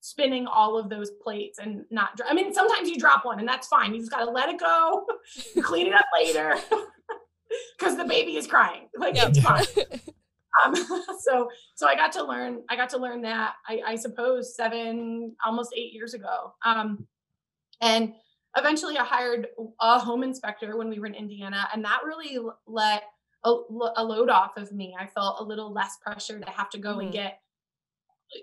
spinning 0.00 0.46
all 0.46 0.78
of 0.78 0.88
those 0.88 1.10
plates 1.22 1.58
and 1.58 1.84
not. 1.90 2.20
I 2.28 2.34
mean, 2.34 2.52
sometimes 2.52 2.88
you 2.88 2.98
drop 2.98 3.24
one 3.24 3.38
and 3.38 3.48
that's 3.48 3.68
fine. 3.68 3.94
You 3.94 4.00
just 4.00 4.10
got 4.10 4.24
to 4.24 4.30
let 4.30 4.48
it 4.48 4.58
go, 4.58 5.06
clean 5.62 5.86
it 5.86 5.94
up 5.94 6.06
later, 6.14 6.56
because 7.78 7.96
the 7.96 8.04
baby 8.04 8.36
is 8.36 8.46
crying. 8.46 8.88
Like 8.96 9.14
yep. 9.14 9.30
it's 9.30 9.40
fine. 9.40 9.64
Um, 10.64 10.74
so 11.20 11.48
so 11.74 11.86
I 11.88 11.96
got 11.96 12.12
to 12.12 12.24
learn. 12.24 12.62
I 12.68 12.76
got 12.76 12.88
to 12.90 12.98
learn 12.98 13.22
that. 13.22 13.54
I, 13.68 13.80
I 13.86 13.96
suppose 13.96 14.54
seven, 14.56 15.34
almost 15.44 15.74
eight 15.76 15.92
years 15.92 16.14
ago. 16.14 16.54
Um, 16.64 17.06
and 17.80 18.14
eventually 18.56 18.96
I 18.96 19.04
hired 19.04 19.48
a 19.80 19.98
home 19.98 20.22
inspector 20.22 20.76
when 20.76 20.88
we 20.88 21.00
were 21.00 21.06
in 21.06 21.14
Indiana, 21.14 21.68
and 21.72 21.84
that 21.84 22.00
really 22.06 22.38
let 22.66 23.02
a, 23.44 23.50
a 23.96 24.04
load 24.04 24.30
off 24.30 24.56
of 24.56 24.72
me. 24.72 24.96
I 24.98 25.06
felt 25.06 25.40
a 25.40 25.44
little 25.44 25.72
less 25.72 25.96
pressure 26.02 26.40
to 26.40 26.50
have 26.50 26.70
to 26.70 26.78
go 26.78 26.92
mm-hmm. 26.92 27.00
and 27.00 27.12
get 27.12 27.40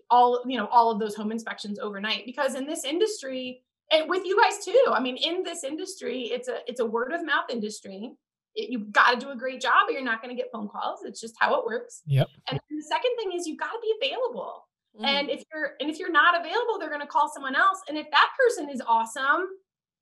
all 0.09 0.43
you 0.45 0.57
know 0.57 0.67
all 0.67 0.91
of 0.91 0.99
those 0.99 1.15
home 1.15 1.31
inspections 1.31 1.79
overnight. 1.79 2.25
Because 2.25 2.55
in 2.55 2.65
this 2.65 2.83
industry 2.83 3.63
and 3.91 4.09
with 4.09 4.25
you 4.25 4.41
guys 4.41 4.63
too 4.63 4.85
i 4.93 5.01
mean 5.01 5.17
in 5.17 5.43
this 5.43 5.65
industry 5.65 6.29
it's 6.31 6.47
a 6.47 6.59
it's 6.65 6.79
a 6.79 6.85
word 6.85 7.11
of 7.11 7.25
mouth 7.25 7.45
industry. 7.49 8.13
It, 8.55 8.69
you've 8.69 8.91
got 8.91 9.13
to 9.13 9.25
do 9.25 9.31
a 9.31 9.35
great 9.35 9.61
job 9.61 9.87
or 9.87 9.91
you're 9.91 10.03
not 10.03 10.21
going 10.21 10.35
to 10.35 10.41
get 10.41 10.51
phone 10.51 10.67
calls. 10.67 10.99
It's 11.05 11.21
just 11.21 11.35
how 11.39 11.57
it 11.57 11.65
works. 11.65 12.01
Yep. 12.05 12.27
And 12.49 12.59
the 12.69 12.83
second 12.83 13.11
thing 13.17 13.31
is 13.33 13.47
you've 13.47 13.59
got 13.59 13.71
to 13.71 13.79
be 13.81 13.93
available. 14.01 14.67
Mm. 14.99 15.05
and 15.05 15.29
if 15.29 15.41
you're 15.53 15.71
and 15.79 15.89
if 15.89 15.99
you're 15.99 16.11
not 16.11 16.37
available 16.37 16.77
they're 16.77 16.89
going 16.89 16.99
to 17.01 17.07
call 17.07 17.31
someone 17.33 17.55
else. 17.55 17.81
And 17.87 17.97
if 17.97 18.07
that 18.11 18.29
person 18.37 18.69
is 18.69 18.81
awesome 18.85 19.47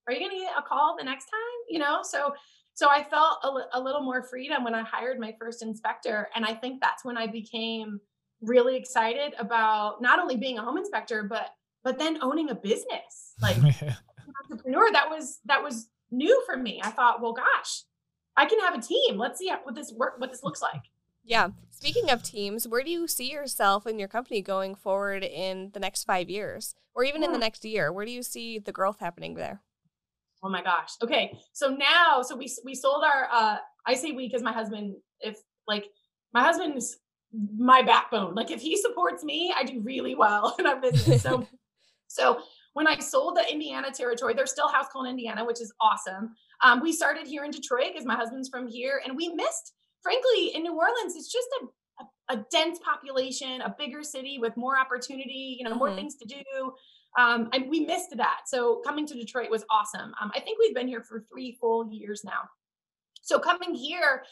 are 0.10 0.14
you 0.14 0.20
going 0.20 0.32
to 0.32 0.44
get 0.44 0.58
a 0.58 0.64
call 0.64 0.96
the 0.98 1.04
next 1.04 1.26
time? 1.26 1.40
You 1.70 1.78
know? 1.78 2.00
So 2.02 2.34
so 2.80 2.90
i 2.90 3.04
felt 3.04 3.38
a, 3.44 3.78
a 3.78 3.82
little 3.82 4.02
more 4.02 4.24
freedom 4.24 4.64
when 4.64 4.74
i 4.74 4.82
hired 4.82 5.20
my 5.20 5.34
first 5.40 5.62
inspector 5.62 6.30
and 6.36 6.46
i 6.46 6.54
think 6.54 6.82
that's 6.82 7.04
when 7.04 7.18
i 7.18 7.28
became 7.28 8.00
really 8.42 8.76
excited 8.76 9.34
about 9.38 10.02
not 10.02 10.20
only 10.20 10.38
being 10.38 10.58
a 10.58 10.62
home 10.62 10.78
inspector 10.78 11.24
but 11.24 11.54
but 11.84 11.98
then 11.98 12.20
owning 12.22 12.50
a 12.50 12.56
business. 12.56 13.34
Like 13.42 13.58
entrepreneur 14.44 14.92
that 14.92 15.10
was 15.10 15.40
that 15.46 15.64
was 15.64 15.90
new 16.12 16.42
for 16.46 16.58
me. 16.58 16.82
I 16.84 16.92
thought 16.92 17.22
well 17.22 17.34
gosh 17.34 17.84
i 18.38 18.46
can 18.46 18.60
have 18.62 18.76
a 18.76 18.82
team. 18.82 19.18
Let's 19.18 19.40
see 19.40 19.52
what 19.64 19.76
this 19.76 19.94
work 19.94 20.16
what 20.18 20.32
this 20.32 20.44
looks 20.44 20.62
like. 20.62 20.84
Yeah. 21.24 21.50
Speaking 21.70 22.10
of 22.10 22.24
teams 22.24 22.68
where 22.68 22.84
do 22.84 22.92
you 22.92 23.08
see 23.08 23.32
yourself 23.32 23.86
and 23.86 24.00
your 24.00 24.10
company 24.10 24.42
going 24.42 24.76
forward 24.76 25.24
in 25.24 25.72
the 25.74 25.80
next 25.80 26.06
five 26.06 26.30
years 26.30 26.76
or 26.94 27.04
even 27.04 27.24
in 27.24 27.32
the 27.32 27.38
next 27.38 27.64
year? 27.66 27.92
Where 27.92 28.06
do 28.06 28.12
you 28.12 28.24
see 28.24 28.60
the 28.60 28.72
growth 28.72 29.00
happening 29.00 29.36
there 29.36 29.62
oh 30.44 30.50
my 30.50 30.62
gosh 30.62 30.92
okay 31.04 31.38
so 31.54 31.70
now 31.70 32.22
so 32.22 32.36
we 32.36 32.50
we 32.64 32.74
sold 32.76 33.04
our 33.04 33.28
uh 33.32 33.58
i 33.86 33.94
say 33.94 34.12
we 34.12 34.28
because 34.28 34.44
my 34.44 34.54
husband 34.54 34.96
if 35.22 35.38
like 35.68 35.86
my 36.34 36.42
husband's 36.42 36.98
my 37.58 37.82
backbone. 37.82 38.36
Like 38.36 38.52
if 38.52 38.62
he 38.62 38.78
supports 38.78 39.24
me, 39.24 39.54
I 39.56 39.64
do 39.64 39.80
really 39.82 40.16
well 40.16 40.56
in 40.60 40.66
our 40.66 40.80
business. 40.80 41.22
So, 41.22 41.48
so 42.08 42.42
when 42.74 42.88
I 42.88 42.98
sold 43.00 43.38
the 43.38 43.52
Indiana 43.52 43.92
territory, 43.92 44.34
there's 44.34 44.52
still 44.52 44.70
house 44.70 44.88
call 44.92 45.04
in 45.06 45.12
Indiana, 45.12 45.46
which 45.46 45.62
is 45.62 45.74
awesome. 45.82 46.36
Um, 46.64 46.82
we 46.82 46.92
started 46.92 47.28
here 47.28 47.44
in 47.44 47.52
Detroit 47.52 47.88
because 47.94 48.06
my 48.06 48.16
husband's 48.16 48.50
from 48.50 48.68
here, 48.68 49.02
and 49.06 49.16
we 49.16 49.30
missed. 49.30 49.74
Frankly, 50.02 50.56
in 50.56 50.64
New 50.64 50.78
Orleans, 50.78 51.16
it's 51.16 51.32
just 51.32 51.48
a, 51.62 52.04
a, 52.04 52.38
a 52.38 52.46
dense 52.52 52.80
population, 52.80 53.62
a 53.62 53.76
bigger 53.78 54.02
city 54.02 54.38
with 54.40 54.56
more 54.56 54.80
opportunity, 54.80 55.58
you 55.60 55.68
know, 55.68 55.76
more 55.76 55.88
mm-hmm. 55.88 55.98
things 55.98 56.16
to 56.16 56.26
do. 56.26 56.74
Um, 57.20 57.50
and 57.52 57.70
we 57.70 57.82
missed 57.82 58.16
that. 58.16 58.42
So 58.46 58.82
coming 58.86 59.06
to 59.06 59.14
Detroit 59.14 59.50
was 59.52 59.66
awesome. 59.70 60.14
Um, 60.22 60.32
I 60.34 60.40
think 60.40 60.58
we've 60.58 60.74
been 60.74 60.88
here 60.88 61.04
for 61.04 61.26
three 61.30 61.58
full 61.60 61.92
years 61.92 62.24
now. 62.24 62.50
So 63.22 63.40
coming 63.40 63.76
here, 63.76 64.24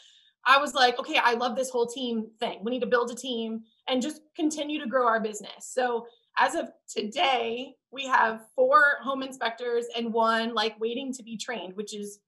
I 0.46 0.56
was 0.56 0.72
like, 0.72 0.98
okay, 0.98 1.20
I 1.22 1.34
love 1.34 1.54
this 1.54 1.68
whole 1.68 1.86
team 1.86 2.28
thing. 2.40 2.60
We 2.62 2.70
need 2.70 2.80
to 2.80 2.86
build 2.86 3.10
a 3.10 3.14
team 3.14 3.60
and 3.88 4.00
just 4.00 4.22
continue 4.34 4.80
to 4.80 4.86
grow 4.86 5.06
our 5.06 5.20
business. 5.20 5.68
So 5.70 6.06
as 6.38 6.54
of 6.54 6.70
today, 6.88 7.74
we 7.90 8.06
have 8.06 8.46
four 8.56 8.96
home 9.02 9.22
inspectors 9.22 9.84
and 9.94 10.10
one 10.10 10.54
like 10.54 10.80
waiting 10.80 11.12
to 11.12 11.22
be 11.22 11.36
trained, 11.36 11.76
which 11.76 11.94
is 11.94 12.20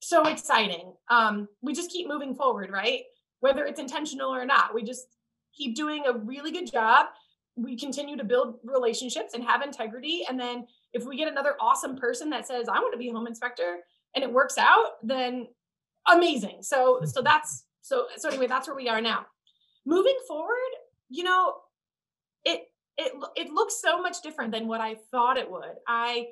so 0.00 0.26
exciting. 0.26 0.94
Um, 1.10 1.48
we 1.60 1.74
just 1.74 1.90
keep 1.90 2.08
moving 2.08 2.34
forward, 2.34 2.70
right? 2.70 3.02
Whether 3.40 3.66
it's 3.66 3.80
intentional 3.80 4.34
or 4.34 4.46
not, 4.46 4.72
we 4.72 4.84
just 4.84 5.06
keep 5.52 5.76
doing 5.76 6.04
a 6.06 6.16
really 6.16 6.52
good 6.52 6.70
job. 6.70 7.08
We 7.58 7.76
continue 7.76 8.16
to 8.16 8.24
build 8.24 8.58
relationships 8.64 9.34
and 9.34 9.42
have 9.44 9.62
integrity. 9.62 10.22
And 10.28 10.38
then 10.38 10.66
if 10.92 11.04
we 11.04 11.16
get 11.16 11.28
another 11.28 11.56
awesome 11.60 11.96
person 11.96 12.30
that 12.30 12.46
says, 12.46 12.68
I 12.68 12.78
want 12.78 12.92
to 12.92 12.98
be 12.98 13.08
a 13.08 13.12
home 13.12 13.26
inspector 13.26 13.78
and 14.14 14.22
it 14.22 14.32
works 14.32 14.58
out, 14.58 14.92
then 15.02 15.48
amazing. 16.08 16.58
So 16.62 17.00
so 17.04 17.22
that's 17.22 17.64
so 17.82 18.06
so 18.16 18.28
anyway, 18.28 18.46
that's 18.46 18.68
where 18.68 18.76
we 18.76 18.88
are 18.88 19.00
now. 19.00 19.26
Moving 19.84 20.16
forward, 20.26 20.72
you 21.08 21.24
know, 21.24 21.54
it 22.44 22.70
it 22.96 23.12
it 23.36 23.50
looks 23.50 23.80
so 23.80 24.00
much 24.00 24.22
different 24.22 24.52
than 24.52 24.66
what 24.66 24.80
I 24.80 24.96
thought 25.10 25.36
it 25.36 25.50
would. 25.50 25.76
I 25.86 26.28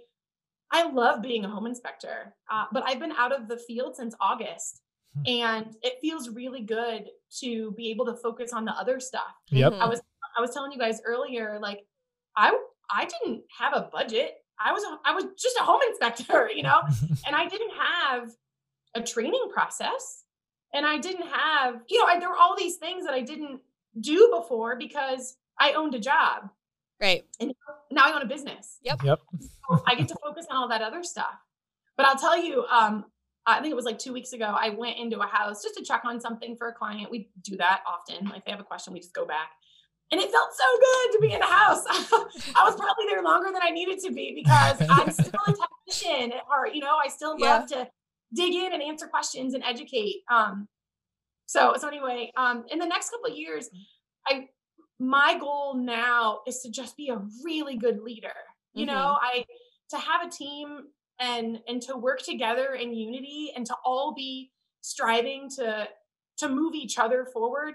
I 0.70 0.90
love 0.90 1.22
being 1.22 1.44
a 1.44 1.48
home 1.48 1.66
inspector, 1.66 2.34
uh, 2.50 2.64
but 2.72 2.82
I've 2.86 2.98
been 2.98 3.12
out 3.12 3.32
of 3.32 3.48
the 3.48 3.56
field 3.56 3.96
since 3.96 4.14
August, 4.20 4.82
hmm. 5.14 5.22
and 5.26 5.76
it 5.82 5.94
feels 6.00 6.28
really 6.30 6.62
good 6.62 7.08
to 7.40 7.72
be 7.72 7.90
able 7.90 8.04
to 8.06 8.14
focus 8.14 8.52
on 8.52 8.64
the 8.64 8.72
other 8.72 8.98
stuff. 8.98 9.34
Yep. 9.50 9.74
I 9.74 9.86
was 9.86 10.00
I 10.36 10.40
was 10.40 10.50
telling 10.52 10.72
you 10.72 10.78
guys 10.78 11.00
earlier, 11.04 11.58
like 11.60 11.84
I 12.36 12.56
I 12.90 13.06
didn't 13.06 13.42
have 13.58 13.72
a 13.74 13.88
budget. 13.92 14.34
I 14.58 14.72
was 14.72 14.82
a, 14.84 14.98
I 15.04 15.14
was 15.14 15.24
just 15.38 15.56
a 15.60 15.64
home 15.64 15.80
inspector, 15.88 16.50
you 16.54 16.62
know, 16.62 16.80
and 17.26 17.36
I 17.36 17.48
didn't 17.48 17.72
have 17.72 18.30
a 18.94 19.02
training 19.02 19.48
process 19.52 20.24
and 20.72 20.86
I 20.86 20.98
didn't 20.98 21.26
have, 21.26 21.82
you 21.88 21.98
know, 21.98 22.06
I, 22.06 22.18
there 22.18 22.28
were 22.28 22.36
all 22.36 22.56
these 22.56 22.76
things 22.76 23.04
that 23.04 23.14
I 23.14 23.20
didn't 23.20 23.60
do 24.00 24.32
before 24.34 24.76
because 24.76 25.36
I 25.58 25.72
owned 25.72 25.94
a 25.94 25.98
job. 25.98 26.50
Right. 27.00 27.24
And 27.40 27.52
now 27.90 28.04
I 28.06 28.14
own 28.14 28.22
a 28.22 28.26
business. 28.26 28.78
Yep. 28.82 29.02
Yep. 29.04 29.20
So 29.40 29.82
I 29.86 29.94
get 29.94 30.08
to 30.08 30.16
focus 30.24 30.46
on 30.50 30.56
all 30.56 30.68
that 30.68 30.82
other 30.82 31.02
stuff. 31.02 31.34
But 31.96 32.06
I'll 32.06 32.18
tell 32.18 32.42
you, 32.42 32.64
um, 32.66 33.04
I 33.46 33.60
think 33.60 33.70
it 33.70 33.76
was 33.76 33.84
like 33.84 33.98
two 33.98 34.12
weeks 34.12 34.32
ago, 34.32 34.56
I 34.58 34.70
went 34.70 34.98
into 34.98 35.20
a 35.20 35.26
house 35.26 35.62
just 35.62 35.76
to 35.76 35.84
check 35.84 36.02
on 36.04 36.20
something 36.20 36.56
for 36.56 36.68
a 36.68 36.74
client. 36.74 37.10
We 37.10 37.30
do 37.42 37.56
that 37.56 37.82
often. 37.86 38.28
Like 38.28 38.44
they 38.44 38.50
have 38.50 38.60
a 38.60 38.64
question, 38.64 38.92
we 38.92 39.00
just 39.00 39.14
go 39.14 39.24
back. 39.24 39.50
And 40.12 40.20
it 40.20 40.30
felt 40.30 40.50
so 40.52 40.64
good 40.78 41.12
to 41.12 41.18
be 41.20 41.32
in 41.32 41.40
the 41.40 41.46
house. 41.46 41.82
I 41.88 42.64
was 42.64 42.76
probably 42.76 43.06
there 43.08 43.22
longer 43.22 43.50
than 43.52 43.60
I 43.62 43.70
needed 43.70 43.98
to 44.04 44.12
be 44.12 44.32
because 44.36 44.80
I'm 44.88 45.10
still 45.10 45.40
a 45.48 45.52
technician 45.52 46.32
at 46.32 46.44
heart. 46.46 46.74
You 46.74 46.80
know, 46.80 46.96
I 47.04 47.08
still 47.08 47.32
love 47.38 47.64
yeah. 47.70 47.76
to 47.78 47.88
dig 48.34 48.54
in 48.54 48.72
and 48.72 48.82
answer 48.82 49.06
questions 49.08 49.54
and 49.54 49.64
educate. 49.64 50.22
Um, 50.30 50.68
so 51.46 51.74
so 51.78 51.88
anyway, 51.88 52.32
um, 52.36 52.64
in 52.70 52.78
the 52.78 52.86
next 52.86 53.10
couple 53.10 53.30
of 53.30 53.36
years, 53.36 53.68
I 54.28 54.48
my 54.98 55.38
goal 55.38 55.74
now 55.76 56.40
is 56.46 56.60
to 56.60 56.70
just 56.70 56.96
be 56.96 57.08
a 57.08 57.20
really 57.44 57.76
good 57.76 58.00
leader. 58.00 58.32
You 58.74 58.86
mm-hmm. 58.86 58.94
know, 58.94 59.16
I 59.20 59.44
to 59.90 59.96
have 59.98 60.26
a 60.26 60.30
team 60.30 60.84
and 61.18 61.60
and 61.68 61.80
to 61.82 61.96
work 61.96 62.22
together 62.22 62.74
in 62.74 62.94
unity 62.94 63.52
and 63.56 63.66
to 63.66 63.74
all 63.84 64.14
be 64.14 64.50
striving 64.80 65.48
to 65.56 65.88
to 66.38 66.48
move 66.48 66.74
each 66.74 66.98
other 66.98 67.24
forward 67.24 67.74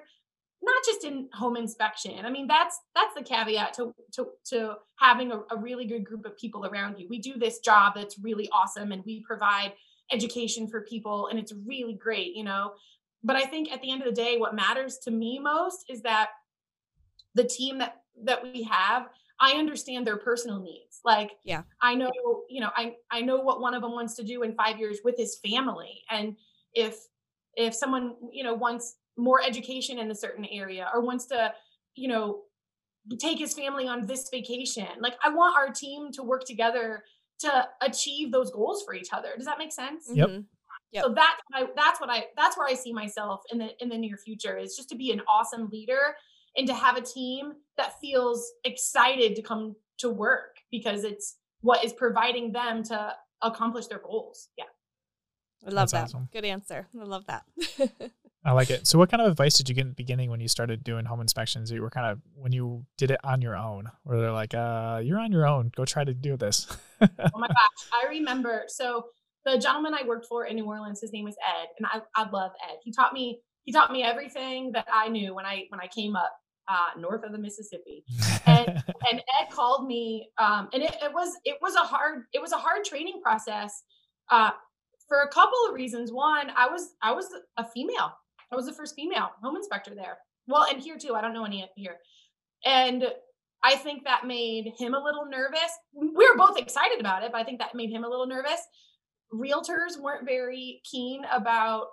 not 0.62 0.84
just 0.86 1.04
in 1.04 1.28
home 1.34 1.58
inspection. 1.58 2.26
I 2.26 2.30
mean 2.30 2.48
that's 2.48 2.80
that's 2.96 3.14
the 3.16 3.24
caveat 3.24 3.74
to 3.76 3.94
to 4.14 4.28
to 4.46 4.76
having 5.00 5.32
a, 5.32 5.42
a, 5.52 5.58
really 5.58 5.86
good 5.86 6.06
group 6.06 6.26
of 6.26 6.38
people 6.38 6.66
around 6.66 7.00
you. 7.00 7.08
We 7.10 7.20
do 7.20 7.38
this 7.38 7.60
job 7.60 7.94
that's 7.96 8.20
really 8.20 8.50
awesome 8.52 8.92
and 8.92 9.04
we 9.06 9.22
provide 9.22 9.74
education 10.12 10.68
for 10.68 10.82
people 10.82 11.28
and 11.28 11.40
it's 11.40 11.54
really 11.66 11.94
great 11.94 12.36
you 12.36 12.44
know? 12.44 12.74
But 13.24 13.36
i 13.36 13.44
think 13.44 13.72
at 13.72 13.82
the 13.82 13.92
end 13.92 14.02
of 14.02 14.08
the 14.08 14.22
day 14.22 14.38
what 14.38 14.56
matters 14.56 14.98
to 15.04 15.12
me 15.12 15.40
most 15.40 15.86
is 15.90 16.02
that 16.02 16.30
the 17.36 17.44
team 17.44 17.78
that 17.80 18.02
that 18.24 18.44
we 18.44 18.64
have 18.64 19.08
i 19.40 19.54
understand 19.54 20.06
their 20.06 20.18
personal 20.18 20.60
needs. 20.60 21.00
Like 21.04 21.32
yeah. 21.44 21.64
I 21.82 21.96
know 21.96 22.12
you 22.50 22.62
know 22.62 22.70
i 22.76 22.96
i 23.10 23.22
know 23.22 23.38
what 23.38 23.62
one 23.62 23.74
of 23.74 23.82
them 23.82 23.92
wants 23.92 24.16
to 24.16 24.24
do 24.24 24.44
in 24.44 24.54
5 24.54 24.80
years 24.80 25.00
with 25.04 25.18
his 25.18 25.38
family. 25.44 26.04
And 26.10 26.36
if 26.74 26.96
if 27.56 27.74
someone 27.74 28.16
you 28.32 28.44
know 28.44 28.54
wants 28.54 28.96
more 29.22 29.42
education 29.42 30.00
in 30.00 30.10
a 30.12 30.16
certain 30.16 30.46
area 30.52 30.90
or 30.94 31.02
wants 31.02 31.26
to 31.26 31.54
you 31.96 32.08
know 32.08 32.42
take 33.20 33.40
his 33.40 33.54
family 33.54 33.88
on 33.88 34.06
this 34.06 34.30
vacation 34.30 34.88
like 35.00 35.14
i 35.24 35.30
want 35.30 35.56
our 35.58 35.72
team 35.72 36.12
to 36.12 36.22
work 36.22 36.44
together 36.46 37.04
to 37.42 37.68
achieve 37.82 38.32
those 38.32 38.52
goals 38.52 38.84
for 38.84 38.94
each 38.94 39.10
other. 39.12 39.30
Does 39.36 39.46
that 39.46 39.58
make 39.58 39.72
sense? 39.72 40.10
Yep. 40.14 40.30
Mm-hmm. 40.30 40.42
Yep. 40.94 41.04
So 41.04 41.14
that's 41.14 41.42
what 41.48 41.64
I, 41.64 41.68
that's 41.76 42.02
what 42.02 42.10
I 42.10 42.26
that's 42.36 42.58
where 42.58 42.68
I 42.68 42.74
see 42.74 42.94
myself 42.94 43.42
in 43.52 43.60
the 43.60 43.70
in 43.80 43.90
the 43.90 43.98
near 43.98 44.18
future 44.18 44.58
is 44.58 44.76
just 44.76 44.90
to 44.90 44.96
be 44.96 45.12
an 45.12 45.22
awesome 45.22 45.70
leader 45.72 46.16
and 46.58 46.68
to 46.68 46.74
have 46.74 46.98
a 46.98 47.02
team 47.02 47.54
that 47.78 48.00
feels 48.02 48.52
excited 48.66 49.36
to 49.38 49.42
come 49.42 49.76
to 50.00 50.10
work 50.10 50.58
because 50.70 51.04
it's 51.06 51.38
what 51.62 51.84
is 51.86 51.94
providing 51.94 52.52
them 52.52 52.84
to 52.84 53.14
accomplish 53.42 53.88
their 53.88 54.00
goals. 54.00 54.50
Yeah. 54.58 54.66
I 55.66 55.70
love 55.70 55.76
that's 55.76 55.92
that. 55.92 56.04
Awesome. 56.04 56.28
Good 56.34 56.46
answer. 56.46 56.88
I 57.00 57.04
love 57.04 57.26
that. 57.28 57.44
I 58.44 58.54
like 58.54 58.72
it. 58.72 58.88
So, 58.88 58.98
what 58.98 59.12
kind 59.12 59.22
of 59.22 59.32
advice 59.32 59.58
did 59.58 59.70
you 59.70 59.76
get 59.76 59.82
in 59.82 59.90
the 59.90 59.96
beginning 59.96 60.32
when 60.32 60.40
you 60.40 60.48
started 60.48 60.84
doing 60.84 61.06
home 61.06 61.22
inspections? 61.22 61.72
You 61.72 61.82
were 61.82 61.92
kind 61.92 62.08
of 62.08 62.20
when 62.36 62.52
you 62.52 62.86
did 62.98 63.12
it 63.12 63.20
on 63.24 63.42
your 63.42 63.56
own, 63.56 63.92
where 64.04 64.20
they're 64.20 64.32
like, 64.32 64.54
uh, 64.56 65.02
"You're 65.04 65.20
on 65.20 65.32
your 65.32 65.46
own. 65.46 65.72
Go 65.76 65.86
try 65.86 66.04
to 66.04 66.14
do 66.14 66.38
this." 66.38 66.66
oh 67.02 67.08
my 67.36 67.48
gosh, 67.48 67.90
I 67.94 68.08
remember. 68.10 68.64
So 68.68 69.06
the 69.46 69.58
gentleman 69.60 69.94
I 69.94 70.08
worked 70.08 70.26
for 70.26 70.46
in 70.46 70.56
New 70.56 70.66
Orleans, 70.66 71.02
his 71.02 71.14
name 71.14 71.26
was 71.26 71.36
Ed, 71.48 71.68
and 71.78 71.86
I, 71.86 72.02
I 72.16 72.30
love 72.30 72.52
Ed. 72.68 72.78
He 72.84 72.92
taught 72.92 73.14
me 73.14 73.40
he 73.64 73.72
taught 73.72 73.92
me 73.92 74.04
everything 74.04 74.72
that 74.72 74.88
I 74.92 75.08
knew 75.08 75.36
when 75.36 75.46
I 75.46 75.66
when 75.70 75.80
I 75.80 75.88
came 75.88 76.16
up 76.16 76.34
uh, 76.68 77.00
north 77.00 77.24
of 77.24 77.34
the 77.34 77.38
Mississippi. 77.38 78.04
And 78.48 78.70
and 79.12 79.22
Ed 79.40 79.52
called 79.52 79.86
me, 79.86 80.30
um, 80.40 80.68
and 80.74 80.82
it, 80.82 80.96
it 81.04 81.14
was 81.14 81.36
it 81.46 81.58
was 81.62 81.76
a 81.76 81.80
hard 81.80 82.24
it 82.34 82.42
was 82.42 82.54
a 82.54 82.58
hard 82.58 82.86
training 82.86 83.20
process. 83.22 83.84
Uh, 84.30 84.52
for 85.08 85.24
a 85.24 85.28
couple 85.28 85.58
of 85.68 85.74
reasons. 85.76 86.12
One, 86.12 86.52
I 86.56 86.68
was 86.68 86.96
I 87.04 87.12
was 87.12 87.28
a 87.58 87.66
female 87.66 88.14
I 88.52 88.56
was 88.56 88.66
the 88.66 88.74
first 88.74 88.96
female 88.96 89.30
home 89.42 89.56
inspector 89.56 89.94
there. 89.96 90.18
Well, 90.48 90.66
and 90.70 90.82
here 90.82 90.98
too. 90.98 91.16
I 91.16 91.22
don't 91.22 91.34
know 91.34 91.46
any 91.46 91.70
here. 91.76 91.98
And 92.66 93.06
I 93.64 93.76
think 93.76 94.04
that 94.04 94.26
made 94.26 94.74
him 94.78 94.94
a 94.94 95.04
little 95.04 95.26
nervous. 95.26 95.72
We 95.94 96.08
were 96.08 96.38
both 96.38 96.58
excited 96.58 97.00
about 97.00 97.24
it, 97.24 97.32
but 97.32 97.40
I 97.40 97.44
think 97.44 97.60
that 97.60 97.76
made 97.76 97.92
him 97.92 98.04
a 98.04 98.10
little 98.10 98.28
nervous. 98.28 98.60
Realtors 99.34 100.00
weren't 100.00 100.26
very 100.26 100.82
keen 100.90 101.22
about 101.32 101.88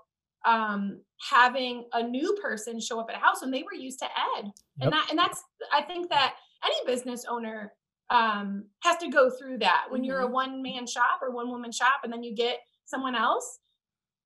um, 0.47 1.01
having 1.31 1.85
a 1.93 2.03
new 2.03 2.37
person 2.43 2.81
show 2.81 3.01
up 3.01 3.09
at 3.11 3.17
a 3.17 3.19
house 3.19 3.43
when 3.43 3.51
they 3.51 3.63
were 3.63 3.75
used 3.75 3.99
to 4.01 4.07
Ed. 4.07 4.45
Yep. 4.45 4.53
And 4.81 4.93
that 4.93 5.07
and 5.11 5.19
that's 5.19 5.43
I 5.73 5.83
think 5.83 6.09
that 6.11 6.35
any 6.65 6.77
business 6.87 7.25
owner 7.29 7.73
um, 8.11 8.65
has 8.83 8.97
to 8.99 9.09
go 9.09 9.31
through 9.31 9.59
that. 9.59 9.87
When 9.89 10.01
mm-hmm. 10.01 10.07
you're 10.07 10.21
a 10.21 10.25
mm-hmm. 10.25 10.33
one 10.33 10.63
man 10.63 10.87
shop 10.87 11.21
or 11.23 11.31
one 11.31 11.51
woman 11.51 11.73
shop 11.73 12.01
and 12.05 12.13
then 12.13 12.23
you 12.23 12.35
get 12.35 12.59
someone 12.87 13.15
else, 13.15 13.59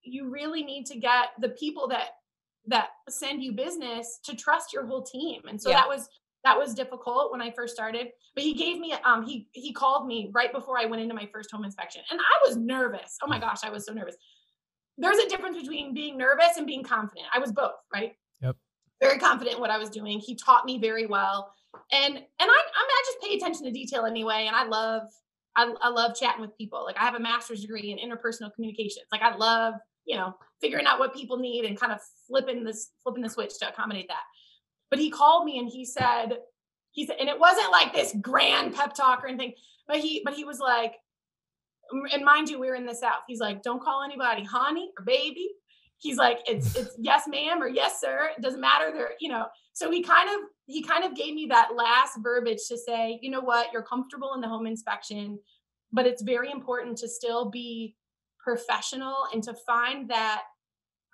you 0.03 0.31
really 0.31 0.63
need 0.63 0.87
to 0.87 0.99
get 0.99 1.31
the 1.41 1.51
people 1.51 1.89
that 1.89 2.11
that 2.67 2.89
send 3.09 3.43
you 3.43 3.53
business 3.53 4.21
to 4.25 4.37
trust 4.37 4.73
your 4.73 4.87
whole 4.87 5.03
team. 5.03 5.43
And 5.49 5.61
so 5.61 5.71
yeah. 5.71 5.77
that 5.77 5.89
was 5.89 6.09
that 6.45 6.59
was 6.59 6.75
difficult 6.75 7.31
when 7.31 7.41
I 7.41 7.53
first 7.53 7.75
started. 7.75 8.09
But 8.35 8.45
he 8.45 8.55
gave 8.55 8.79
me 8.79 8.95
um 9.05 9.25
he 9.25 9.49
he 9.53 9.73
called 9.73 10.07
me 10.07 10.31
right 10.35 10.53
before 10.53 10.79
I 10.79 10.87
went 10.87 11.03
into 11.03 11.15
my 11.15 11.29
first 11.33 11.51
home 11.51 11.65
inspection. 11.65 12.03
And 12.11 12.21
I 12.21 12.49
was 12.49 12.57
nervous. 12.57 13.17
Oh 13.23 13.27
my 13.27 13.39
gosh, 13.39 13.59
I 13.65 13.71
was 13.71 13.87
so 13.87 13.93
nervous. 13.93 14.17
There's 14.99 15.19
a 15.19 15.29
difference 15.29 15.57
between 15.59 15.95
being 15.95 16.17
nervous 16.17 16.57
and 16.57 16.67
being 16.67 16.83
confident. 16.83 17.27
I 17.35 17.39
was 17.39 17.51
both, 17.53 17.73
right? 17.93 18.13
Yep. 18.43 18.57
Very 19.01 19.19
confident 19.19 19.57
in 19.57 19.61
what 19.61 19.71
I 19.71 19.79
was 19.79 19.91
doing. 19.91 20.19
He 20.19 20.37
taught 20.37 20.65
me 20.65 20.79
very 20.79 21.07
well. 21.07 21.53
And 21.91 22.15
and 22.15 22.19
I 22.19 22.45
I, 22.45 22.47
mean, 22.49 22.51
I 22.51 23.03
just 23.07 23.21
pay 23.23 23.37
attention 23.37 23.65
to 23.65 23.71
detail 23.73 24.05
anyway. 24.05 24.45
And 24.47 24.55
I 24.55 24.65
love 24.65 25.03
I, 25.57 25.73
I 25.81 25.89
love 25.89 26.15
chatting 26.19 26.41
with 26.41 26.57
people. 26.57 26.85
Like 26.85 26.97
I 26.97 27.05
have 27.05 27.15
a 27.15 27.21
master's 27.21 27.61
degree 27.61 27.93
in 27.93 27.99
interpersonal 27.99 28.55
communications. 28.55 29.07
Like 29.11 29.23
I 29.23 29.37
love, 29.37 29.75
you 30.07 30.17
know, 30.17 30.35
figuring 30.61 30.87
out 30.87 30.99
what 30.99 31.15
people 31.15 31.39
need 31.39 31.65
and 31.65 31.79
kind 31.79 31.93
of 31.93 32.01
flipping 32.27 32.65
this 32.65 32.91
flipping 33.03 33.23
the 33.23 33.29
switch 33.29 33.59
to 33.59 33.69
accommodate 33.69 34.09
that. 34.09 34.23
But 34.91 34.99
he 34.99 35.11
called 35.11 35.45
me 35.45 35.59
and 35.59 35.69
he 35.69 35.85
said, 35.85 36.39
he 36.91 37.07
said, 37.07 37.17
and 37.19 37.29
it 37.29 37.39
wasn't 37.39 37.71
like 37.73 37.95
this 37.95 38.15
grand 38.21 38.75
pep 38.75 38.95
talk 38.95 39.25
or 39.25 39.29
anything, 39.29 39.55
but 39.89 39.99
he, 39.99 40.23
but 40.25 40.35
he 40.35 40.45
was 40.45 40.59
like, 40.59 40.95
and 42.13 42.25
mind 42.25 42.49
you, 42.49 42.59
we 42.59 42.69
are 42.69 42.75
in 42.75 42.87
the 42.87 42.95
South. 42.95 43.23
He's 43.27 43.41
like, 43.41 43.63
don't 43.63 43.83
call 43.83 44.03
anybody 44.03 44.45
honey 44.45 44.91
or 44.99 45.05
baby. 45.05 45.49
He's 45.99 46.17
like, 46.17 46.41
it's 46.47 46.77
it's 46.77 46.97
yes, 46.99 47.25
ma'am, 47.27 47.63
or 47.63 47.69
yes, 47.69 48.01
sir. 48.01 48.31
It 48.37 48.43
doesn't 48.43 48.61
matter. 48.61 48.91
They're, 48.93 49.13
you 49.21 49.29
know, 49.29 49.47
so 49.73 49.91
he 49.91 50.03
kind 50.03 50.29
of 50.29 50.37
he 50.67 50.83
kind 50.83 51.05
of 51.05 51.15
gave 51.15 51.35
me 51.35 51.47
that 51.47 51.71
last 51.75 52.19
verbiage 52.23 52.67
to 52.69 52.79
say, 52.79 53.19
you 53.23 53.31
know 53.31 53.41
what, 53.41 53.73
you're 53.73 53.83
comfortable 53.83 54.35
in 54.35 54.41
the 54.41 54.49
home 54.49 54.67
inspection, 54.67 55.39
but 55.93 56.07
it's 56.07 56.23
very 56.23 56.51
important 56.51 56.99
to 56.99 57.09
still 57.09 57.51
be 57.51 57.97
professional 58.43 59.27
and 59.33 59.43
to 59.45 59.55
find 59.55 60.09
that 60.11 60.43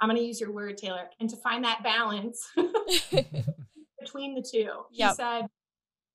I'm 0.00 0.08
going 0.08 0.20
to 0.20 0.26
use 0.26 0.40
your 0.40 0.52
word, 0.52 0.78
Taylor, 0.78 1.08
and 1.20 1.28
to 1.28 1.36
find 1.36 1.64
that 1.64 1.82
balance 1.82 2.48
between 4.00 4.34
the 4.34 4.42
two. 4.42 4.70
Yep. 4.92 5.10
He 5.10 5.14
said, 5.14 5.46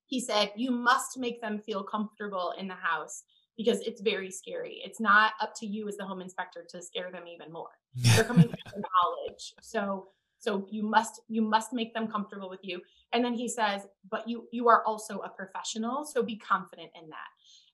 he 0.06 0.20
said, 0.20 0.52
you 0.56 0.70
must 0.70 1.18
make 1.18 1.40
them 1.40 1.58
feel 1.58 1.82
comfortable 1.82 2.54
in 2.58 2.66
the 2.68 2.74
house 2.74 3.24
because 3.56 3.80
it's 3.80 4.00
very 4.00 4.30
scary. 4.30 4.80
It's 4.84 5.00
not 5.00 5.32
up 5.40 5.52
to 5.56 5.66
you 5.66 5.86
as 5.88 5.96
the 5.96 6.04
home 6.04 6.20
inspector 6.20 6.64
to 6.70 6.82
scare 6.82 7.10
them 7.12 7.24
even 7.26 7.52
more. 7.52 7.70
They're 7.94 8.24
coming 8.24 8.48
for 8.48 8.54
knowledge. 8.78 9.54
So 9.60 10.08
so 10.44 10.66
you 10.70 10.82
must 10.82 11.22
you 11.28 11.40
must 11.40 11.72
make 11.72 11.94
them 11.94 12.06
comfortable 12.06 12.50
with 12.50 12.60
you. 12.62 12.80
And 13.14 13.24
then 13.24 13.32
he 13.32 13.48
says, 13.48 13.86
but 14.10 14.28
you 14.28 14.46
you 14.52 14.68
are 14.68 14.84
also 14.84 15.20
a 15.20 15.30
professional, 15.30 16.04
so 16.04 16.22
be 16.22 16.36
confident 16.36 16.90
in 17.00 17.08
that. 17.08 17.28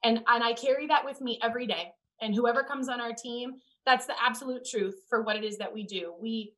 And 0.04 0.18
and 0.28 0.44
I 0.44 0.52
carry 0.52 0.87
that 0.87 1.04
with 1.04 1.20
me 1.20 1.40
every 1.42 1.66
day. 1.66 1.92
And 2.20 2.34
whoever 2.34 2.62
comes 2.62 2.88
on 2.88 3.00
our 3.00 3.12
team, 3.12 3.54
that's 3.86 4.06
the 4.06 4.14
absolute 4.22 4.64
truth 4.64 4.96
for 5.08 5.22
what 5.22 5.36
it 5.36 5.44
is 5.44 5.58
that 5.58 5.72
we 5.72 5.84
do. 5.84 6.14
We 6.20 6.54